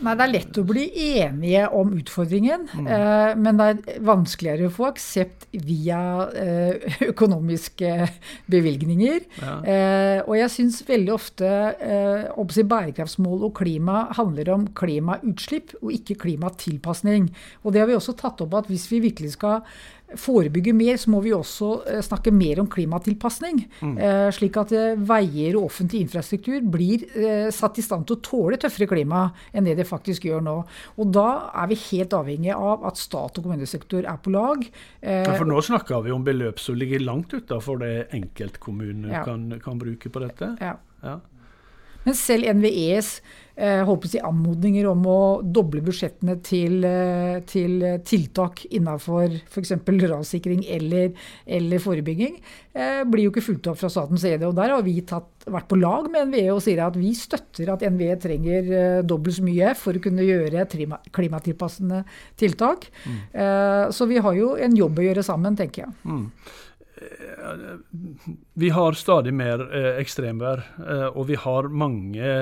Nei, 0.00 0.14
Det 0.16 0.24
er 0.24 0.32
lett 0.32 0.58
å 0.60 0.64
bli 0.66 0.84
enige 1.18 1.66
om 1.76 1.92
utfordringen, 1.98 2.66
mm. 2.72 2.88
eh, 2.96 3.32
men 3.38 3.60
det 3.60 3.68
er 3.68 4.02
vanskeligere 4.06 4.70
å 4.70 4.74
få 4.74 4.88
aksept 4.88 5.46
via 5.52 6.00
eh, 6.38 6.98
økonomiske 7.12 7.92
bevilgninger. 8.52 9.20
Ja. 9.42 9.56
Eh, 9.62 10.18
og 10.24 10.36
jeg 10.38 10.54
syns 10.54 10.82
veldig 10.88 11.14
ofte 11.14 11.50
eh, 11.76 12.62
bærekraftsmål 12.72 13.48
og 13.48 13.56
klima 13.60 14.06
handler 14.16 14.52
om 14.54 14.68
klimautslipp 14.78 15.76
og 15.82 15.92
ikke 15.96 16.20
klimatilpasning. 16.26 17.30
Og 17.62 17.74
det 17.74 17.82
har 17.82 17.90
vi 17.90 17.98
også 17.98 18.16
tatt 18.18 18.40
opp 18.44 18.56
at 18.62 18.70
hvis 18.72 18.88
vi 18.92 19.02
virkelig 19.08 19.36
skal 19.36 19.62
forebygge 20.18 20.74
mer, 20.76 20.98
så 21.00 21.10
må 21.12 21.20
vi 21.24 21.32
også 21.34 21.70
eh, 21.88 22.00
snakke 22.04 22.32
mer 22.34 22.60
om 22.62 22.68
klimatilpasning. 22.70 23.62
Mm. 23.80 23.94
Eh, 23.96 24.28
slik 24.34 24.58
at 24.60 24.74
eh, 24.76 25.00
veier 25.08 25.58
og 25.58 25.68
offentlig 25.70 26.04
infrastruktur 26.06 26.60
blir 26.72 27.04
satt 27.54 27.78
i 27.78 27.84
stand 27.84 28.06
til 28.08 28.16
å 28.16 28.22
tåle 28.24 28.58
tøffere 28.60 28.88
klima 28.90 29.24
enn 29.52 29.66
det 29.66 29.76
det 29.80 29.88
faktisk 29.88 30.26
gjør 30.28 30.44
nå. 30.44 30.56
Og 31.00 31.12
da 31.14 31.26
er 31.62 31.70
vi 31.72 31.80
helt 31.88 32.14
avhengig 32.16 32.52
av 32.54 32.86
at 32.88 33.00
stat 33.00 33.38
og 33.38 33.46
kommunesektor 33.46 34.06
er 34.08 34.20
på 34.22 34.32
lag. 34.34 34.64
Ja, 35.00 35.34
for 35.34 35.48
nå 35.48 35.60
snakker 35.64 36.04
vi 36.06 36.14
om 36.14 36.24
beløp 36.26 36.60
som 36.62 36.78
ligger 36.78 37.02
langt 37.04 37.34
utafor 37.34 37.80
det 37.82 37.92
enkeltkommuner 38.16 39.18
ja. 39.18 39.26
kan, 39.26 39.48
kan, 39.62 39.80
bruke 39.82 40.12
på 40.12 40.22
dette. 40.22 40.52
Ja. 40.62 40.76
ja. 41.02 41.18
Men 42.06 42.18
selv 42.18 42.48
NVEs 42.58 43.20
eh, 43.56 43.92
si, 44.08 44.20
anmodninger 44.22 44.86
om 44.90 45.04
å 45.06 45.18
doble 45.42 45.82
budsjettene 45.84 46.38
til, 46.44 46.82
eh, 46.84 47.40
til 47.48 47.76
tiltak 48.06 48.64
innenfor 48.70 49.36
f.eks. 49.42 49.74
rassikring 50.10 50.64
eller, 50.66 51.12
eller 51.46 51.82
forebygging, 51.82 52.40
eh, 52.74 53.02
blir 53.04 53.26
jo 53.26 53.34
ikke 53.34 53.44
fulgt 53.44 53.68
opp 53.70 53.80
fra 53.82 53.92
statens 53.92 54.24
side. 54.24 54.42
Og 54.48 54.56
der 54.58 54.74
har 54.74 54.82
vi 54.86 54.98
tatt, 55.06 55.30
vært 55.42 55.68
på 55.70 55.78
lag 55.80 56.06
med 56.10 56.30
NVE 56.30 56.52
og 56.54 56.62
sier 56.62 56.84
at 56.84 56.96
vi 56.98 57.12
støtter 57.18 57.72
at 57.74 57.82
NVE 57.82 58.18
trenger 58.22 58.74
eh, 58.78 59.04
dobbelt 59.06 59.38
så 59.38 59.46
mye 59.46 59.76
for 59.78 59.98
å 59.98 60.02
kunne 60.02 60.26
gjøre 60.26 60.66
klimatilpassende 61.12 62.04
tiltak. 62.40 62.88
Mm. 63.06 63.22
Eh, 63.32 63.86
så 63.94 64.10
vi 64.10 64.22
har 64.22 64.38
jo 64.38 64.52
en 64.56 64.76
jobb 64.78 65.00
å 65.00 65.08
gjøre 65.10 65.26
sammen, 65.26 65.58
tenker 65.58 65.86
jeg. 65.86 65.96
Mm 66.06 66.28
vi 68.54 68.70
har 68.70 68.92
stadig 68.92 69.32
mer 69.34 69.62
eh, 69.74 69.98
ekstremvær, 70.00 70.62
eh, 70.88 71.06
og 71.08 71.26
vi 71.30 71.38
har 71.40 71.70
mange 71.72 72.32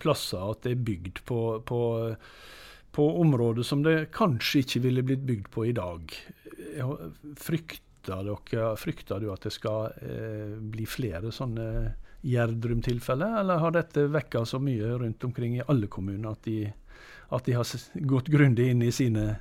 plasser 0.00 0.40
at 0.52 0.64
det 0.64 0.74
er 0.74 0.86
bygd 0.86 1.20
på, 1.28 1.40
på, 1.68 1.80
på, 2.96 3.08
områder 3.20 3.66
som 3.66 3.84
det 3.84 4.10
kanskje 4.16 4.64
ikke 4.64 4.82
ville 4.86 5.04
blitt 5.04 5.26
bygd 5.28 5.50
på 5.52 5.68
i 5.68 5.76
dag. 5.76 6.14
Frykter, 7.36 8.24
dere, 8.24 8.72
frykter 8.80 9.20
du 9.20 9.30
at 9.34 9.44
det 9.44 9.52
skal 9.54 9.92
eh, 10.00 10.56
bli 10.56 10.88
flere 10.88 11.32
sånne 11.34 11.68
Gjerdrum-tilfeller, 12.28 13.36
eller 13.42 13.60
har 13.62 13.76
dette 13.76 14.08
vekka 14.10 14.42
så 14.48 14.58
mye 14.58 14.96
rundt 14.98 15.22
omkring 15.24 15.60
i 15.60 15.66
alle 15.68 15.86
kommuner 15.86 16.32
at 16.32 16.48
de, 16.48 16.64
at 17.30 17.44
de 17.46 17.54
har 17.54 17.76
gått 18.10 18.32
grundig 18.32 18.72
inn 18.72 18.82
i 18.82 18.90
sine 18.94 19.36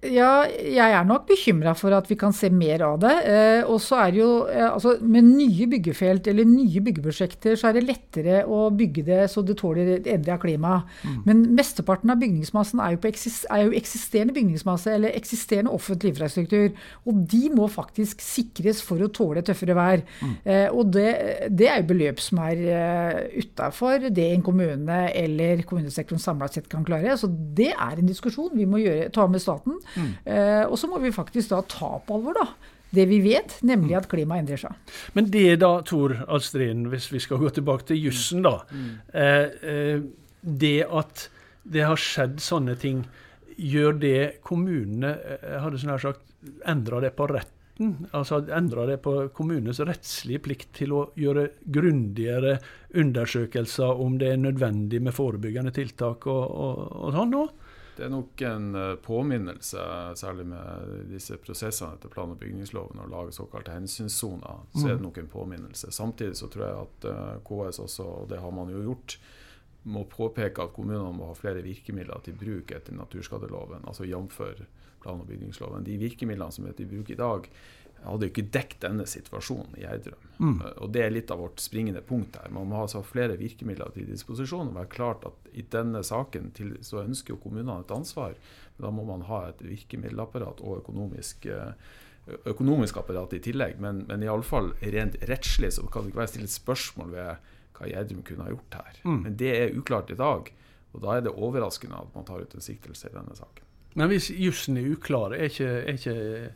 ja, 0.00 0.46
jeg 0.48 0.94
er 0.96 1.04
nok 1.04 1.26
bekymra 1.28 1.74
for 1.76 1.92
at 1.92 2.06
vi 2.08 2.16
kan 2.16 2.32
se 2.32 2.48
mer 2.48 2.80
av 2.86 2.94
det. 3.02 3.12
Eh, 3.28 3.66
og 3.68 3.82
så 3.84 3.98
er 4.00 4.14
det 4.14 4.20
jo 4.22 4.30
eh, 4.48 4.64
altså 4.64 4.94
Med 5.04 5.26
nye 5.26 5.66
byggefelt 5.68 6.30
eller 6.30 6.46
nye 6.48 6.80
byggeprosjekter 6.86 7.58
så 7.60 7.68
er 7.68 7.76
det 7.76 7.82
lettere 7.84 8.38
å 8.48 8.70
bygge 8.72 9.04
det 9.04 9.18
så 9.28 9.44
det 9.44 9.58
tåler 9.60 9.98
endring 9.98 10.32
av 10.32 10.40
klima. 10.40 10.78
Mm. 11.04 11.18
Men 11.26 11.42
mesteparten 11.58 12.12
av 12.14 12.20
bygningsmassen 12.22 12.80
er 12.80 12.94
jo, 12.94 13.02
eksis, 13.10 13.42
er 13.52 13.66
jo, 13.66 13.74
eksisterende 13.76 14.36
bygningsmasse 14.38 14.94
eller 14.96 15.18
eksisterende 15.18 15.74
offentlig 15.76 16.14
infrastruktur. 16.14 16.72
Og 17.04 17.20
de 17.34 17.42
må 17.52 17.68
faktisk 17.68 18.24
sikres 18.24 18.80
for 18.86 19.04
å 19.04 19.10
tåle 19.12 19.44
tøffere 19.44 19.76
vær. 19.76 20.06
Mm. 20.24 20.34
Eh, 20.48 20.66
og 20.72 20.94
det, 20.96 21.10
det, 21.52 21.68
er 21.68 21.82
jo 21.82 21.90
beløp 21.92 22.24
som 22.24 22.40
er 22.46 22.64
uh, 22.64 23.20
utafor 23.36 24.08
det 24.08 24.30
en 24.30 24.48
kommune 24.48 25.02
eller 25.12 25.60
kommunesektoren 25.68 26.22
samla 26.22 26.48
sett 26.48 26.72
kan 26.72 26.88
klare. 26.88 27.20
Så 27.20 27.28
det 27.28 27.74
er 27.74 28.00
en 28.00 28.08
diskusjon 28.08 28.56
vi 28.56 28.64
må 28.64 28.80
gjøre, 28.80 29.12
ta 29.12 29.28
med 29.28 29.44
staten. 29.44 29.76
Mm. 29.96 30.12
Eh, 30.24 30.64
og 30.66 30.76
så 30.80 30.90
må 30.90 31.00
vi 31.02 31.14
faktisk 31.14 31.52
da 31.54 31.62
ta 31.68 31.96
på 32.06 32.18
alvor 32.18 32.38
da, 32.40 32.46
det 32.90 33.06
vi 33.10 33.20
vet, 33.22 33.54
nemlig 33.66 33.96
at 34.00 34.08
klimaet 34.10 34.44
endrer 34.44 34.62
seg. 34.64 34.96
Men 35.14 35.30
det 35.30 35.60
da, 35.62 35.76
Tor 35.86 36.16
Alstrin, 36.26 36.88
hvis 36.90 37.10
vi 37.12 37.22
skal 37.22 37.40
gå 37.42 37.52
tilbake 37.54 37.86
til 37.90 38.00
jussen, 38.08 38.42
da. 38.46 38.56
Mm. 38.70 38.90
Eh, 39.14 39.70
eh, 39.74 40.02
det 40.40 40.78
at 40.86 41.28
det 41.70 41.86
har 41.86 42.00
skjedd 42.00 42.40
sånne 42.42 42.74
ting, 42.80 43.04
gjør 43.60 43.96
det 44.00 44.20
kommunene 44.46 45.14
eh, 45.36 45.56
hadde 45.62 45.80
sånn 45.80 45.94
her 45.94 46.02
sagt, 46.02 46.26
endra 46.68 47.02
det 47.04 47.14
på 47.18 47.28
retten? 47.30 47.56
Altså 48.16 48.42
endre 48.52 48.84
det 48.90 48.98
på 49.04 49.14
kommunenes 49.36 49.80
rettslige 49.80 50.42
plikt 50.44 50.72
til 50.76 50.92
å 50.92 51.04
gjøre 51.16 51.46
grundigere 51.64 52.58
undersøkelser 53.00 54.02
om 54.04 54.18
det 54.20 54.34
er 54.34 54.42
nødvendig 54.42 55.00
med 55.00 55.16
forebyggende 55.16 55.72
tiltak 55.72 56.26
og, 56.28 56.42
og, 56.44 56.82
og 57.06 57.14
sånn 57.16 57.32
nå. 57.32 57.46
Det 58.00 58.06
er 58.06 58.12
nok 58.14 58.42
en 58.48 58.74
eh, 58.74 58.94
påminnelse, 59.04 59.82
særlig 60.16 60.46
med 60.48 60.92
disse 61.10 61.36
prosessene 61.36 61.98
etter 61.98 62.08
plan- 62.08 62.30
og 62.32 62.38
bygningsloven, 62.40 62.96
å 62.96 63.08
lage 63.12 63.34
såkalte 63.36 63.74
hensynssoner. 63.74 64.62
Så 64.72 64.86
er 64.86 64.94
det 64.94 65.02
mm. 65.02 65.04
nok 65.04 65.18
en 65.20 65.28
påminnelse. 65.28 65.90
Samtidig 65.92 66.38
så 66.40 66.48
tror 66.48 66.64
jeg 66.64 66.78
at 66.86 67.06
eh, 67.10 67.34
KS 67.44 67.82
også, 67.84 68.06
og 68.22 68.30
det 68.30 68.38
har 68.40 68.54
man 68.56 68.72
jo 68.72 68.80
gjort, 68.86 69.18
må 69.92 70.06
påpeke 70.08 70.64
at 70.64 70.72
kommunene 70.72 71.12
må 71.12 71.28
ha 71.28 71.36
flere 71.36 71.60
virkemidler 71.66 72.24
til 72.24 72.40
bruk 72.40 72.72
etter 72.72 72.96
naturskadeloven, 72.96 73.84
altså 73.84 74.08
jf. 74.08 74.40
plan- 75.04 75.20
og 75.20 75.28
bygningsloven. 75.28 75.84
De 75.84 76.00
virkemidlene 76.00 76.56
som 76.56 76.72
er 76.72 76.80
til 76.80 76.88
bruk 76.88 77.12
i 77.12 77.20
dag, 77.20 77.52
hadde 78.04 78.26
jo 78.26 78.32
ikke 78.32 78.50
dekket 78.54 78.84
denne 78.84 79.04
situasjonen 79.08 79.76
i 79.76 79.84
Gjerdrum. 79.84 80.26
Mm. 80.40 80.56
Og 80.82 80.90
Det 80.94 81.02
er 81.04 81.12
litt 81.12 81.30
av 81.30 81.42
vårt 81.42 81.60
springende 81.60 82.02
punkt 82.06 82.38
her. 82.40 82.48
Man 82.54 82.70
må 82.70 82.80
ha 82.80 83.02
flere 83.04 83.36
virkemidler 83.36 83.92
til 83.94 84.08
disposisjon. 84.08 84.68
og 84.68 84.78
være 84.78 84.92
klart 84.94 85.26
at 85.28 85.50
I 85.52 85.62
denne 85.62 86.02
saken 86.02 86.50
til, 86.56 86.76
så 86.80 87.04
ønsker 87.04 87.34
jo 87.34 87.42
kommunene 87.42 87.80
et 87.80 87.90
ansvar. 87.90 88.34
Men 88.76 88.86
da 88.86 88.90
må 88.90 89.04
man 89.04 89.26
ha 89.28 89.48
et 89.48 89.60
virkemiddelapparat 89.62 90.60
og 90.60 90.80
økonomisk, 90.80 91.46
eh, 91.46 91.72
økonomisk 92.46 92.96
apparat 92.96 93.32
i 93.36 93.42
tillegg. 93.44 93.80
Men, 93.80 94.04
men 94.08 94.22
iallfall 94.22 94.72
rent 94.80 95.20
rettslig 95.28 95.72
så 95.76 95.86
kan 95.86 96.02
det 96.02 96.14
ikke 96.14 96.24
være 96.24 96.34
stilt 96.36 96.56
spørsmål 96.56 97.12
ved 97.12 97.50
hva 97.76 97.88
Gjerdrum 97.88 98.22
kunne 98.24 98.44
ha 98.44 98.54
gjort 98.54 98.80
her. 98.80 99.00
Mm. 99.04 99.22
Men 99.26 99.36
det 99.36 99.54
er 99.56 99.76
uklart 99.76 100.10
i 100.10 100.16
dag. 100.16 100.52
Og 100.92 101.02
da 101.04 101.16
er 101.16 101.26
det 101.26 101.36
overraskende 101.36 102.00
at 102.00 102.14
man 102.16 102.24
tar 102.26 102.42
ut 102.42 102.54
en 102.54 102.64
siktelse 102.64 103.10
i 103.10 103.14
denne 103.14 103.36
saken. 103.36 103.66
Men 103.98 104.10
hvis 104.10 104.30
jussen 104.30 104.78
er 104.78 104.92
uklar, 104.92 105.34
er 105.34 105.50
ikke, 105.50 105.70
er 105.82 105.98
ikke, 105.98 106.52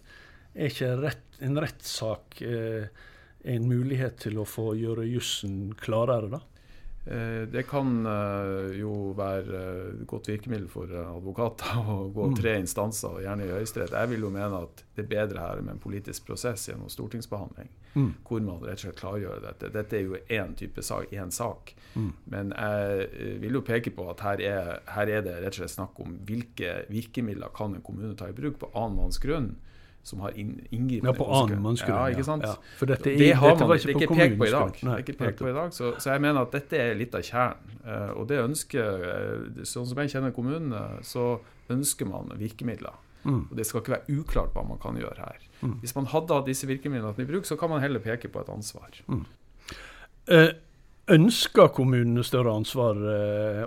er 0.54 0.70
ikke 0.70 0.94
rett, 1.02 1.38
en 1.44 1.60
rettssak 1.60 2.40
eh, 2.46 2.88
en 3.44 3.68
mulighet 3.68 4.18
til 4.24 4.40
å 4.40 4.48
få 4.48 4.72
gjøre 4.78 5.06
jussen 5.10 5.74
klarere, 5.80 6.30
da? 6.38 6.42
Eh, 7.06 7.48
det 7.52 7.66
kan 7.68 8.06
eh, 8.06 8.78
jo 8.78 9.12
være 9.16 9.58
et 9.60 9.96
eh, 10.00 10.04
godt 10.08 10.30
virkemiddel 10.30 10.70
for 10.72 10.88
advokater 10.88 11.76
å 11.92 11.96
gå 12.14 12.30
mm. 12.30 12.36
tre 12.38 12.54
instanser, 12.62 13.18
og 13.18 13.24
gjerne 13.26 13.44
i 13.44 13.52
Høyesterett. 13.52 13.92
Jeg 13.92 14.12
vil 14.14 14.24
jo 14.24 14.30
mene 14.32 14.62
at 14.64 14.84
det 14.96 15.04
er 15.04 15.10
bedre 15.10 15.42
her 15.42 15.60
med 15.60 15.74
en 15.74 15.82
politisk 15.82 16.24
prosess 16.30 16.64
gjennom 16.70 16.88
stortingsbehandling, 16.88 17.68
mm. 17.92 18.08
hvor 18.24 18.40
man 18.46 18.64
rett 18.64 18.80
og 18.80 18.86
slett 18.86 19.02
klargjør 19.02 19.44
dette. 19.44 19.72
Dette 19.74 20.00
er 20.00 20.08
jo 20.08 20.22
én 20.32 20.56
type 20.56 20.86
sak, 20.86 21.12
én 21.12 21.34
sak. 21.34 21.74
Mm. 21.92 22.10
Men 22.32 22.56
jeg 22.56 23.36
vil 23.44 23.60
jo 23.60 23.64
peke 23.68 23.92
på 23.92 24.08
at 24.14 24.24
her 24.24 24.40
er, 24.40 24.72
her 24.96 25.12
er, 25.18 25.26
det 25.28 25.36
rett 25.42 25.58
og 25.58 25.60
slett 25.60 25.76
snakk 25.76 26.00
om 26.00 26.16
hvilke 26.24 26.86
virkemidler 26.88 27.52
kan 27.54 27.76
en 27.76 27.84
kommune 27.84 28.16
ta 28.16 28.32
i 28.32 28.36
bruk 28.36 28.56
på 28.62 28.72
annen 28.72 29.02
manns 29.02 29.20
grunn 29.20 29.52
som 30.04 30.20
har 30.20 30.34
inngripende 30.36 31.08
Ja, 31.08 31.16
på 31.16 31.26
annen 31.32 31.62
mannsgrunn. 31.64 31.96
Ja, 31.96 32.12
ikke 32.12 32.26
sant? 32.26 32.44
Ja. 32.44 32.54
For 32.78 32.90
dette, 32.90 33.08
er, 33.08 33.20
det 33.20 33.30
har 33.40 33.54
man, 33.56 33.70
dette 33.72 33.94
ikke 33.94 34.08
på 34.12 34.48
i 34.48 34.52
dag. 34.52 34.82
Er 34.84 35.00
ikke 35.00 35.16
pekt 35.16 35.40
på 35.40 35.48
i 35.48 35.54
dag. 35.56 35.70
Så, 35.72 35.94
så, 35.96 36.10
jeg 36.12 36.20
mener 36.24 36.44
at 36.44 36.52
dette 36.52 36.80
er 36.80 36.92
litt 36.98 37.16
av 37.16 37.24
kjernen. 37.24 37.78
Uh, 37.84 38.10
og 38.20 38.28
det 38.28 38.42
ønsker, 38.42 39.06
uh, 39.08 39.62
Sånn 39.68 39.88
som 39.88 40.02
jeg 40.02 40.12
kjenner 40.12 40.34
kommunene, 40.36 40.82
så 41.04 41.38
ønsker 41.72 42.08
man 42.10 42.34
virkemidler. 42.36 43.00
Mm. 43.24 43.46
Og 43.48 43.56
Det 43.56 43.64
skal 43.64 43.80
ikke 43.80 43.94
være 43.94 44.18
uklart 44.20 44.52
hva 44.52 44.66
man 44.68 44.82
kan 44.82 45.00
gjøre 45.00 45.24
her. 45.24 45.48
Mm. 45.62 45.78
Hvis 45.80 45.96
man 45.96 46.10
hadde 46.12 46.36
hatt 46.36 46.52
disse 46.52 46.68
virkemidlene 46.68 47.24
i 47.24 47.30
bruk, 47.32 47.48
så 47.48 47.56
kan 47.60 47.72
man 47.72 47.80
heller 47.80 48.04
peke 48.04 48.28
på 48.28 48.44
et 48.44 48.52
ansvar. 48.52 49.00
Mm. 49.08 49.24
Uh, 50.28 50.50
ønsker 51.16 51.72
kommunene 51.72 52.24
større 52.24 52.52
ansvar 52.56 52.96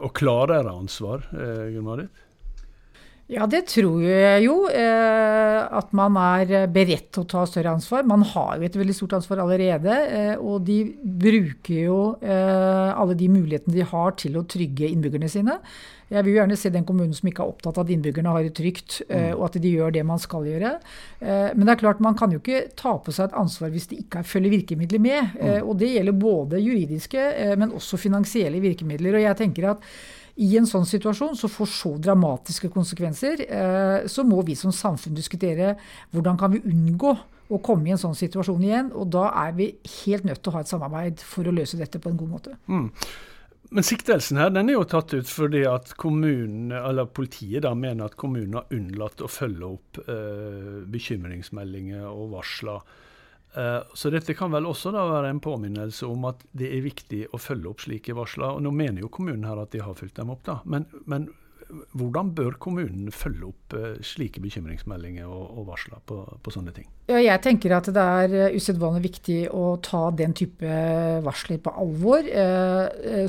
og 0.01 0.07
klarere 0.17 0.71
ansvar, 0.73 1.27
Gunn 1.29 1.85
Marit? 1.85 2.23
Ja, 3.27 3.43
det 3.43 3.65
tror 3.73 3.99
jeg 4.05 4.45
jo. 4.45 4.53
Eh, 4.71 5.59
at 5.77 5.91
man 5.95 6.15
er 6.21 6.69
beredt 6.71 7.09
til 7.11 7.25
å 7.25 7.27
ta 7.27 7.41
større 7.49 7.73
ansvar. 7.75 8.07
Man 8.07 8.23
har 8.23 8.55
jo 8.55 8.63
et 8.63 8.77
veldig 8.79 8.95
stort 8.95 9.17
ansvar 9.17 9.41
allerede. 9.43 9.97
Eh, 10.07 10.39
og 10.39 10.63
de 10.67 10.79
bruker 11.03 11.81
jo 11.89 11.99
eh, 12.23 12.87
alle 12.93 13.17
de 13.19 13.27
mulighetene 13.33 13.75
de 13.75 13.83
har 13.89 14.15
til 14.21 14.39
å 14.39 14.45
trygge 14.47 14.87
innbyggerne 14.87 15.31
sine. 15.31 15.59
Jeg 16.07 16.23
vil 16.23 16.37
jo 16.37 16.39
gjerne 16.39 16.55
se 16.55 16.71
den 16.71 16.87
kommunen 16.87 17.11
som 17.17 17.27
ikke 17.27 17.43
er 17.43 17.51
opptatt 17.51 17.75
av 17.75 17.83
at 17.83 17.91
innbyggerne 17.91 18.31
har 18.31 18.45
det 18.45 18.53
trygt, 18.55 19.01
mm. 19.09 19.33
og 19.35 19.41
at 19.49 19.57
de 19.59 19.73
gjør 19.73 19.91
det 19.91 20.05
man 20.07 20.21
skal 20.23 20.45
gjøre. 20.47 20.69
Men 21.19 21.65
det 21.67 21.73
er 21.73 21.81
klart, 21.81 21.99
man 21.99 22.15
kan 22.15 22.31
jo 22.31 22.39
ikke 22.39 22.61
ta 22.79 22.93
på 23.03 23.11
seg 23.11 23.27
et 23.27 23.35
ansvar 23.35 23.73
hvis 23.73 23.89
det 23.91 23.97
ikke 24.05 24.23
følger 24.23 24.53
virkemidler 24.55 25.03
med. 25.03 25.33
Mm. 25.35 25.67
Og 25.67 25.75
det 25.81 25.89
gjelder 25.91 26.15
både 26.15 26.61
juridiske, 26.63 27.25
men 27.59 27.75
også 27.75 27.99
finansielle 27.99 28.63
virkemidler. 28.63 29.19
Og 29.19 29.25
jeg 29.25 29.39
tenker 29.41 29.67
at 29.73 29.83
i 30.37 30.51
en 30.59 30.67
sånn 30.69 30.85
situasjon 30.85 31.37
som 31.39 31.49
får 31.49 31.69
så 31.73 31.93
dramatiske 32.01 32.69
konsekvenser, 32.73 33.41
eh, 33.47 34.07
så 34.09 34.25
må 34.27 34.43
vi 34.45 34.55
som 34.57 34.73
samfunn 34.75 35.17
diskutere 35.17 35.73
hvordan 36.13 36.37
kan 36.37 36.53
vi 36.53 36.61
unngå 36.61 37.15
å 37.47 37.61
komme 37.63 37.89
i 37.89 37.95
en 37.95 38.01
sånn 38.01 38.17
situasjon 38.17 38.67
igjen. 38.67 38.91
Og 38.93 39.09
da 39.15 39.31
er 39.45 39.55
vi 39.57 39.71
helt 40.03 40.27
nødt 40.27 40.43
til 40.43 40.51
å 40.51 40.57
ha 40.57 40.61
et 40.65 40.69
samarbeid 40.69 41.23
for 41.25 41.47
å 41.47 41.55
løse 41.55 41.79
dette 41.79 42.01
på 42.03 42.11
en 42.11 42.19
god 42.19 42.35
måte. 42.35 42.53
Mm. 42.67 42.91
Men 43.67 43.83
siktelsen 43.83 44.39
her 44.39 44.53
den 44.53 44.69
er 44.69 44.77
jo 44.77 44.85
tatt 44.87 45.11
ut 45.17 45.27
fordi 45.27 45.65
at 45.67 45.91
kommunen, 45.99 46.69
eller 46.71 47.09
politiet 47.11 47.65
da, 47.65 47.73
mener 47.75 48.07
at 48.07 48.15
kommunen 48.19 48.61
har 48.61 48.71
unnlatt 48.75 49.23
å 49.23 49.31
følge 49.31 49.73
opp 49.73 49.99
eh, 50.05 50.77
bekymringsmeldinger 50.87 52.05
og 52.07 52.31
varsler 52.37 52.85
så 53.93 54.11
dette 54.13 54.35
kan 54.37 54.51
vel 54.53 54.67
også 54.69 54.91
da 54.93 55.01
være 55.09 55.31
en 55.33 55.41
påminnelse 55.41 56.05
om 56.05 56.27
at 56.29 56.43
det 56.57 56.67
er 56.75 56.83
viktig 56.85 57.23
å 57.33 57.39
følge 57.41 57.71
opp 57.71 57.81
slike 57.81 58.13
varsler. 58.17 58.57
Og 58.57 58.61
nå 58.65 58.73
mener 58.75 59.01
jo 59.01 59.09
kommunen 59.13 59.47
her 59.49 59.57
at 59.63 59.73
de 59.73 59.81
har 59.81 59.97
fulgt 59.97 60.19
dem 60.19 60.29
opp, 60.33 60.43
da. 60.45 60.59
Men, 60.69 60.85
men 61.09 61.25
hvordan 61.97 62.29
bør 62.35 62.55
kommunen 62.61 63.11
følge 63.11 63.49
opp 63.49 63.75
uh, 63.75 63.97
slike 64.05 64.41
bekymringsmeldinger 64.43 65.27
og, 65.27 65.59
og 65.59 65.67
varsler 65.71 66.01
på, 66.07 66.19
på, 66.43 66.53
sånne 66.53 66.73
ting? 66.75 66.87
Ja, 67.09 67.19
jeg 67.23 67.41
tenker 67.43 67.75
at 67.77 67.89
det 67.93 68.03
er 68.03 68.35
uh, 68.51 68.55
usedvanlig 68.55 69.03
viktig 69.07 69.39
å 69.55 69.77
ta 69.83 70.05
den 70.15 70.35
type 70.37 70.77
varsler 71.25 71.59
på 71.63 71.73
alvor. 71.81 72.27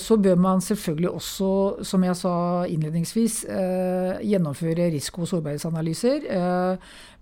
Så 0.02 0.18
bør 0.22 0.38
man 0.40 0.62
selvfølgelig 0.64 1.10
også, 1.10 1.50
som 1.86 2.04
jeg 2.06 2.18
sa 2.18 2.34
innledningsvis, 2.68 3.40
gjennomføre 4.26 4.88
risiko- 4.92 5.24
og 5.24 5.30
sårbarhetsanalyser. 5.30 6.28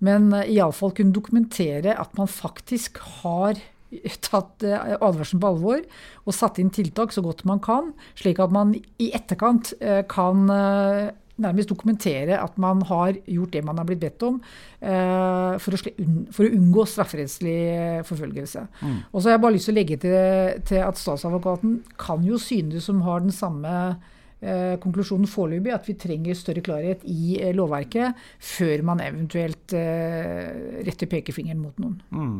Men 0.04 0.28
iallfall 0.42 0.94
kunne 0.96 1.16
dokumentere 1.16 1.96
at 1.96 2.16
man 2.18 2.30
faktisk 2.30 3.00
har 3.22 3.60
tatt 4.24 4.64
eh, 4.66 4.96
advarselen 4.96 5.42
på 5.42 5.52
alvor 5.52 5.84
og 6.26 6.34
satt 6.34 6.58
inn 6.62 6.72
tiltak 6.74 7.14
så 7.14 7.22
godt 7.24 7.44
man 7.48 7.62
kan, 7.62 7.92
slik 8.18 8.40
at 8.42 8.54
man 8.54 8.74
i 8.74 9.12
etterkant 9.16 9.72
eh, 9.80 10.02
kan 10.10 10.50
eh, 10.52 11.14
nærmest 11.36 11.68
dokumentere 11.68 12.38
at 12.40 12.56
man 12.62 12.80
har 12.88 13.18
gjort 13.28 13.52
det 13.52 13.62
man 13.66 13.76
har 13.76 13.84
blitt 13.84 14.00
bedt 14.00 14.22
om, 14.24 14.38
for 14.80 15.76
å, 15.76 16.46
unngå 16.46 16.86
strafferettslig 16.88 17.58
forfølgelse. 18.08 18.62
Mm. 18.80 18.94
Og 19.10 19.18
så 19.18 19.28
har 19.28 19.34
jeg 19.34 19.42
bare 19.44 19.56
lyst 19.58 19.68
til 19.68 19.74
å 19.74 19.76
legge 19.76 19.98
til, 20.00 20.16
til 20.64 20.80
at 20.80 20.96
statsadvokaten 20.96 21.74
kan 22.00 22.24
jo 22.24 22.40
synes 22.40 22.88
som 22.88 23.04
har 23.04 23.20
den 23.20 23.36
samme 23.36 23.74
konklusjonen 24.82 25.28
foreløpig, 25.30 25.72
at 25.72 25.86
vi 25.88 25.96
trenger 25.98 26.36
større 26.36 26.64
klarhet 26.64 27.04
i 27.08 27.38
eh, 27.40 27.54
lovverket 27.56 28.18
før 28.42 28.84
man 28.84 29.00
eventuelt 29.04 29.72
eh, 29.76 30.82
retter 30.86 31.10
pekefingeren 31.10 31.62
mot 31.62 31.80
noen. 31.80 31.96
Mm. 32.10 32.38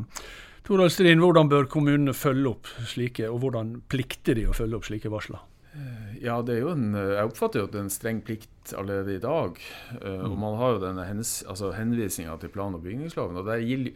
Torald 0.66 0.92
Strin, 0.92 1.22
hvordan 1.22 1.48
bør 1.48 1.68
kommunene 1.70 2.14
følge 2.16 2.50
opp 2.50 2.70
slike, 2.90 3.28
og 3.30 3.40
hvordan 3.44 3.76
plikter 3.88 4.36
de 4.36 4.48
å 4.50 4.56
følge 4.56 4.80
opp 4.80 4.88
slike 4.88 5.12
varsler? 5.12 5.44
Eh, 5.76 6.24
ja, 6.24 6.40
det 6.42 6.56
er 6.56 6.62
jo 6.64 6.70
en, 6.72 6.94
Jeg 6.96 7.28
oppfatter 7.28 7.60
jo 7.60 7.68
at 7.68 7.74
det 7.74 7.80
er 7.80 7.86
en 7.86 7.92
streng 7.92 8.20
plikt 8.24 8.72
allerede 8.76 9.16
i 9.16 9.22
dag. 9.22 9.58
Eh, 10.00 10.04
mm. 10.06 10.26
Og 10.30 10.36
man 10.40 10.56
har 10.60 10.74
jo 10.74 10.82
denne 10.82 11.06
hens, 11.06 11.38
altså 11.46 11.70
henvisninga 11.76 12.36
til 12.40 12.52
plan- 12.54 12.74
og 12.74 12.82
bygningsloven. 12.82 13.36
og 13.36 13.46
Der 13.46 13.64
gil, 13.64 13.90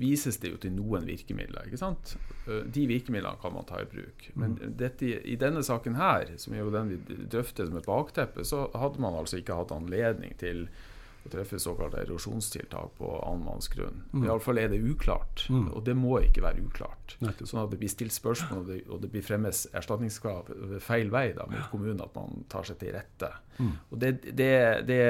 vises 0.00 0.40
det 0.42 0.54
jo 0.54 0.60
til 0.62 0.72
noen 0.74 1.06
virkemidler. 1.06 1.68
ikke 1.68 1.80
sant? 1.80 2.16
De 2.46 2.86
virkemidlene 2.90 3.36
kan 3.42 3.54
man 3.54 3.68
ta 3.68 3.82
i 3.82 3.90
bruk. 3.90 4.30
Men 4.34 4.56
mm. 4.56 4.76
dette, 4.80 5.12
i 5.20 5.36
denne 5.36 5.62
saken 5.66 6.00
her, 6.00 6.32
som 6.36 6.54
er 6.54 6.64
jo 6.64 6.74
den 6.74 6.94
vi 6.94 7.00
drøfter 7.30 7.68
som 7.68 7.76
et 7.76 7.90
bakteppe, 7.90 8.44
så 8.44 8.68
hadde 8.74 9.02
man 9.02 9.18
altså 9.20 9.42
ikke 9.42 9.58
hatt 9.60 9.76
anledning 9.76 10.34
til 10.40 10.68
å 11.20 11.30
treffe 11.32 11.58
såkalte 11.60 12.00
erosjonstiltak 12.00 12.94
på 12.96 13.10
annen 13.18 13.44
manns 13.44 13.68
grunn. 13.72 14.02
Mm. 14.14 14.24
Iallfall 14.24 14.60
er 14.62 14.70
det 14.72 14.80
uklart, 14.80 15.44
mm. 15.52 15.66
og 15.76 15.84
det 15.84 15.94
må 15.98 16.14
ikke 16.24 16.44
være 16.44 16.64
uklart. 16.64 17.16
Nettopp. 17.20 17.50
Sånn 17.50 17.62
at 17.62 17.74
det 17.74 17.80
blir 17.82 17.92
stilt 17.92 18.14
spørsmål, 18.16 18.62
og 18.62 18.70
det, 18.70 18.78
og 18.88 19.02
det 19.02 19.10
blir 19.12 19.24
fremmes 19.26 19.66
erstatningskrav 19.76 20.48
feil 20.84 21.12
vei 21.12 21.26
da, 21.36 21.46
mot 21.50 21.68
kommunen, 21.72 22.00
at 22.04 22.16
man 22.16 22.46
tar 22.52 22.68
seg 22.68 22.80
til 22.80 22.94
rette. 22.96 23.32
Mm. 23.60 23.72
Og 23.90 24.00
det, 24.00 24.12
det, 24.24 24.52
det, 24.88 25.00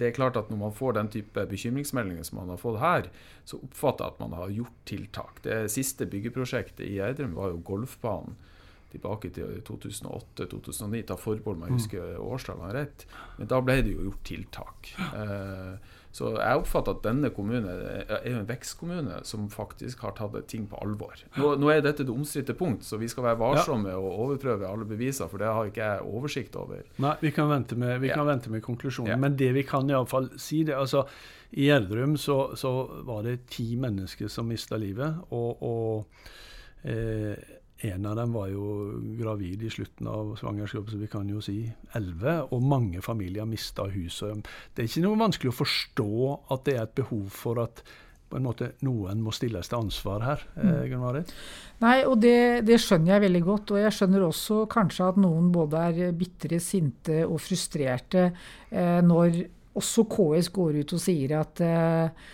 det, 0.00 0.08
er 0.08 0.16
klart 0.16 0.34
at 0.40 0.48
Når 0.50 0.58
man 0.58 0.72
får 0.74 0.96
den 0.96 1.10
type 1.12 1.44
bekymringsmeldinger 1.46 2.26
som 2.26 2.40
man 2.40 2.50
har 2.50 2.58
fått 2.58 2.80
her, 2.82 3.10
så 3.46 3.60
oppfatter 3.62 4.08
jeg 4.08 4.16
at 4.16 4.22
man 4.24 4.34
har 4.40 4.56
gjort 4.56 4.80
tiltak. 4.88 5.42
Det 5.46 5.60
siste 5.70 6.08
byggeprosjektet 6.10 6.82
i 6.88 6.98
Eidrum 7.04 7.36
var 7.38 7.52
jo 7.52 7.62
golfbanen 7.62 8.34
tilbake 8.92 9.32
til 9.34 9.58
2008-2009. 9.68 11.02
Ta 11.08 11.18
forbehold 11.20 11.58
om 11.58 11.66
jeg 11.66 11.74
mm. 11.74 11.80
husker 11.80 12.22
årstallene 12.22 12.76
rett. 12.76 13.06
Men 13.38 13.50
da 13.50 13.60
ble 13.64 13.80
det 13.82 13.96
jo 13.96 14.06
gjort 14.10 14.24
tiltak. 14.28 14.94
Eh, 15.12 15.98
Så 16.12 16.28
jeg 16.36 16.60
oppfatter 16.60 16.92
at 16.92 17.04
denne 17.06 17.30
kommunen 17.32 17.70
er 17.72 18.26
en 18.28 18.42
vekstkommune 18.44 19.22
som 19.24 19.46
faktisk 19.50 20.02
har 20.04 20.12
tatt 20.18 20.34
ting 20.50 20.66
på 20.68 20.76
alvor. 20.84 21.16
Nå, 21.40 21.54
nå 21.56 21.70
er 21.72 21.80
dette 21.84 22.04
det 22.04 22.12
omstridte 22.12 22.52
punkt, 22.56 22.84
så 22.84 22.98
vi 23.00 23.08
skal 23.08 23.30
være 23.30 23.40
varsomme 23.40 23.94
og 23.96 24.18
overprøve 24.26 24.68
alle 24.68 24.84
beviser, 24.88 25.30
for 25.32 25.40
det 25.40 25.48
har 25.48 25.70
ikke 25.70 25.86
jeg 25.86 26.04
oversikt 26.04 26.58
over. 26.60 26.84
Nei, 27.00 27.14
vi 27.22 27.32
kan 27.32 27.48
vente 27.48 27.80
med, 27.80 27.96
vi 28.04 28.12
med 28.12 28.60
konklusjonen. 28.62 29.14
Ja. 29.14 29.16
Men 29.16 29.38
det 29.40 29.54
vi 29.56 29.64
kan 29.64 29.88
iallfall 29.88 30.28
si, 30.36 30.60
det 30.68 30.76
altså 30.76 31.06
i 31.56 31.70
Gjerdrum 31.70 32.18
så, 32.20 32.56
så, 32.60 32.74
var 33.08 33.24
det 33.24 33.46
ti 33.48 33.72
mennesker 33.80 34.28
som 34.28 34.52
mista 34.52 34.76
livet. 34.76 35.16
Og, 35.32 35.64
og 35.64 36.06
eh, 36.84 37.51
en 37.88 38.06
av 38.06 38.16
dem 38.16 38.34
var 38.36 38.50
jo 38.52 38.66
gravid 39.18 39.64
i 39.66 39.70
slutten 39.72 40.06
av 40.10 40.36
svangerskapet, 40.38 40.94
så 40.94 41.00
vi 41.00 41.10
kan 41.10 41.28
jo 41.30 41.42
si 41.42 41.58
elleve. 41.98 42.38
Og 42.54 42.62
mange 42.62 43.02
familier 43.02 43.48
mista 43.48 43.88
huset. 43.90 44.46
Det 44.72 44.84
er 44.84 44.90
ikke 44.90 45.04
noe 45.06 45.20
vanskelig 45.20 45.50
å 45.52 45.58
forstå 45.58 46.12
at 46.54 46.64
det 46.68 46.76
er 46.76 46.86
et 46.86 46.96
behov 47.02 47.28
for 47.34 47.62
at 47.64 47.84
på 48.32 48.38
en 48.38 48.46
måte 48.46 48.70
noen 48.86 49.20
må 49.20 49.32
stilles 49.36 49.68
til 49.68 49.82
ansvar 49.82 50.22
her. 50.24 50.44
Eh, 50.56 50.92
mm. 50.94 51.18
Nei, 51.84 51.96
og 52.08 52.16
det, 52.22 52.62
det, 52.64 52.78
skjønner 52.80 53.16
jeg 53.16 53.24
veldig 53.26 53.42
godt. 53.44 53.74
Og 53.74 53.82
jeg 53.82 53.96
skjønner 53.96 54.24
også 54.24 54.62
kanskje 54.72 55.10
at 55.10 55.18
noen 55.20 55.50
både 55.52 55.82
er 55.90 56.14
bitre, 56.16 56.60
sinte 56.62 57.26
og 57.26 57.42
frustrerte 57.44 58.30
eh, 58.70 59.02
når 59.04 59.42
også 59.76 60.06
KS 60.08 60.48
går 60.52 60.80
ut 60.80 60.96
og 60.96 61.02
sier 61.02 61.36
at 61.40 61.60
eh, 61.64 62.30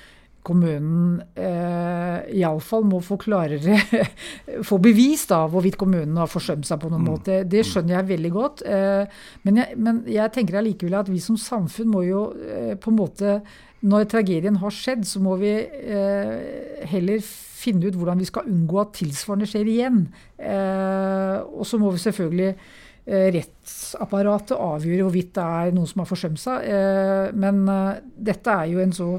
kommunen 0.48 1.18
eh, 1.38 2.38
iallfall 2.40 2.87
må 2.88 3.00
få 3.04 3.18
klarere 3.20 3.78
få 4.68 4.78
bevis 4.82 5.26
da, 5.30 5.42
hvorvidt 5.50 5.78
kommunen 5.80 6.16
har 6.20 6.30
forsømt 6.30 6.66
seg 6.68 6.80
på 6.82 6.90
noen 6.90 7.04
mm. 7.04 7.11
måte. 7.11 7.40
Det 7.48 7.64
skjønner 7.66 7.98
jeg 7.98 8.11
veldig 8.12 8.32
godt. 8.34 8.64
Eh, 8.68 9.20
men, 9.44 9.61
jeg, 9.61 9.78
men, 9.80 10.02
jeg, 10.08 10.34
tenker 10.34 10.61
allikevel 10.61 10.98
at 11.00 11.11
vi 11.12 11.20
som 11.22 11.38
samfunn 11.40 11.90
må 11.92 12.04
jo 12.06 12.28
eh, 12.34 12.74
på 12.78 12.92
en 12.92 12.98
måte 12.98 13.40
Når 13.78 14.08
tragedien 14.11 14.56
har 14.58 14.74
skjedd, 14.74 15.04
så 15.06 15.20
må 15.22 15.37
vi 15.38 15.52
eh, 15.54 16.87
heller 16.90 17.20
finne 17.22 17.87
ut 17.87 17.98
hvordan 17.98 18.18
vi 18.18 18.26
skal 18.26 18.48
unngå 18.50 18.80
at 18.82 18.96
tilsvarende 18.98 19.46
skjer 19.46 19.70
igjen. 19.70 20.00
Eh, 20.38 21.37
og 21.46 21.62
så 21.66 21.78
må 21.78 21.92
vi 21.94 22.02
selvfølgelig 22.02 22.48
eh, 22.50 23.28
rettsapparatet 23.37 24.56
avgjøre 24.58 25.06
hvorvidt 25.06 25.30
det 25.38 25.46
er 25.61 25.76
noen 25.76 25.87
som 25.90 26.02
har 26.02 26.11
forsømt 26.11 26.42
seg. 26.42 26.66
Men 27.38 27.62
dette 28.18 28.58
er 28.58 28.72
jo 28.72 28.82
en 28.82 28.98
så 28.98 29.12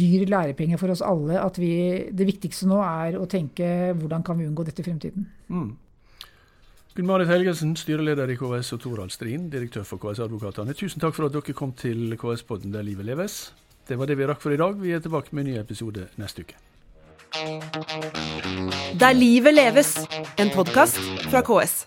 dyr 0.00 0.26
lærepenge 0.30 0.78
for 0.78 0.92
oss 0.92 1.02
alle 1.04 1.40
at 1.42 1.58
vi, 1.60 1.72
det 2.14 2.26
viktigste 2.28 2.68
nå 2.70 2.80
er 2.84 3.18
å 3.18 3.26
tenke 3.30 3.92
hvordan 3.98 4.24
kan 4.26 4.38
vi 4.38 4.48
unngå 4.48 4.66
dette 4.68 4.84
i 4.84 4.88
fremtiden. 4.88 5.28
Mm. 5.48 5.70
Gunn-Marit 6.98 7.30
Helgesen, 7.30 7.76
styreleder 7.78 8.30
i 8.32 8.36
KS, 8.38 8.72
og 8.74 8.80
Torald 8.82 9.12
Strin, 9.14 9.46
direktør 9.52 9.84
for 9.86 10.02
KS-advokatene. 10.02 10.74
Tusen 10.74 11.02
takk 11.02 11.14
for 11.14 11.28
at 11.28 11.36
dere 11.36 11.54
kom 11.54 11.70
til 11.78 12.16
KS-podden 12.18 12.74
Der 12.74 12.82
livet 12.82 13.06
leves. 13.06 13.52
Det 13.86 13.98
var 13.98 14.10
det 14.10 14.18
vi 14.18 14.26
rakk 14.26 14.42
for 14.42 14.52
i 14.52 14.58
dag. 14.58 14.74
Vi 14.82 14.90
er 14.92 15.04
tilbake 15.04 15.30
med 15.30 15.46
en 15.46 15.52
ny 15.52 15.60
episode 15.60 16.08
neste 16.18 16.42
uke. 16.42 16.58
Der 18.98 19.14
livet 19.14 19.54
leves, 19.54 19.94
en 20.42 20.50
podkast 20.50 20.98
fra 21.30 21.44
KS. 21.46 21.84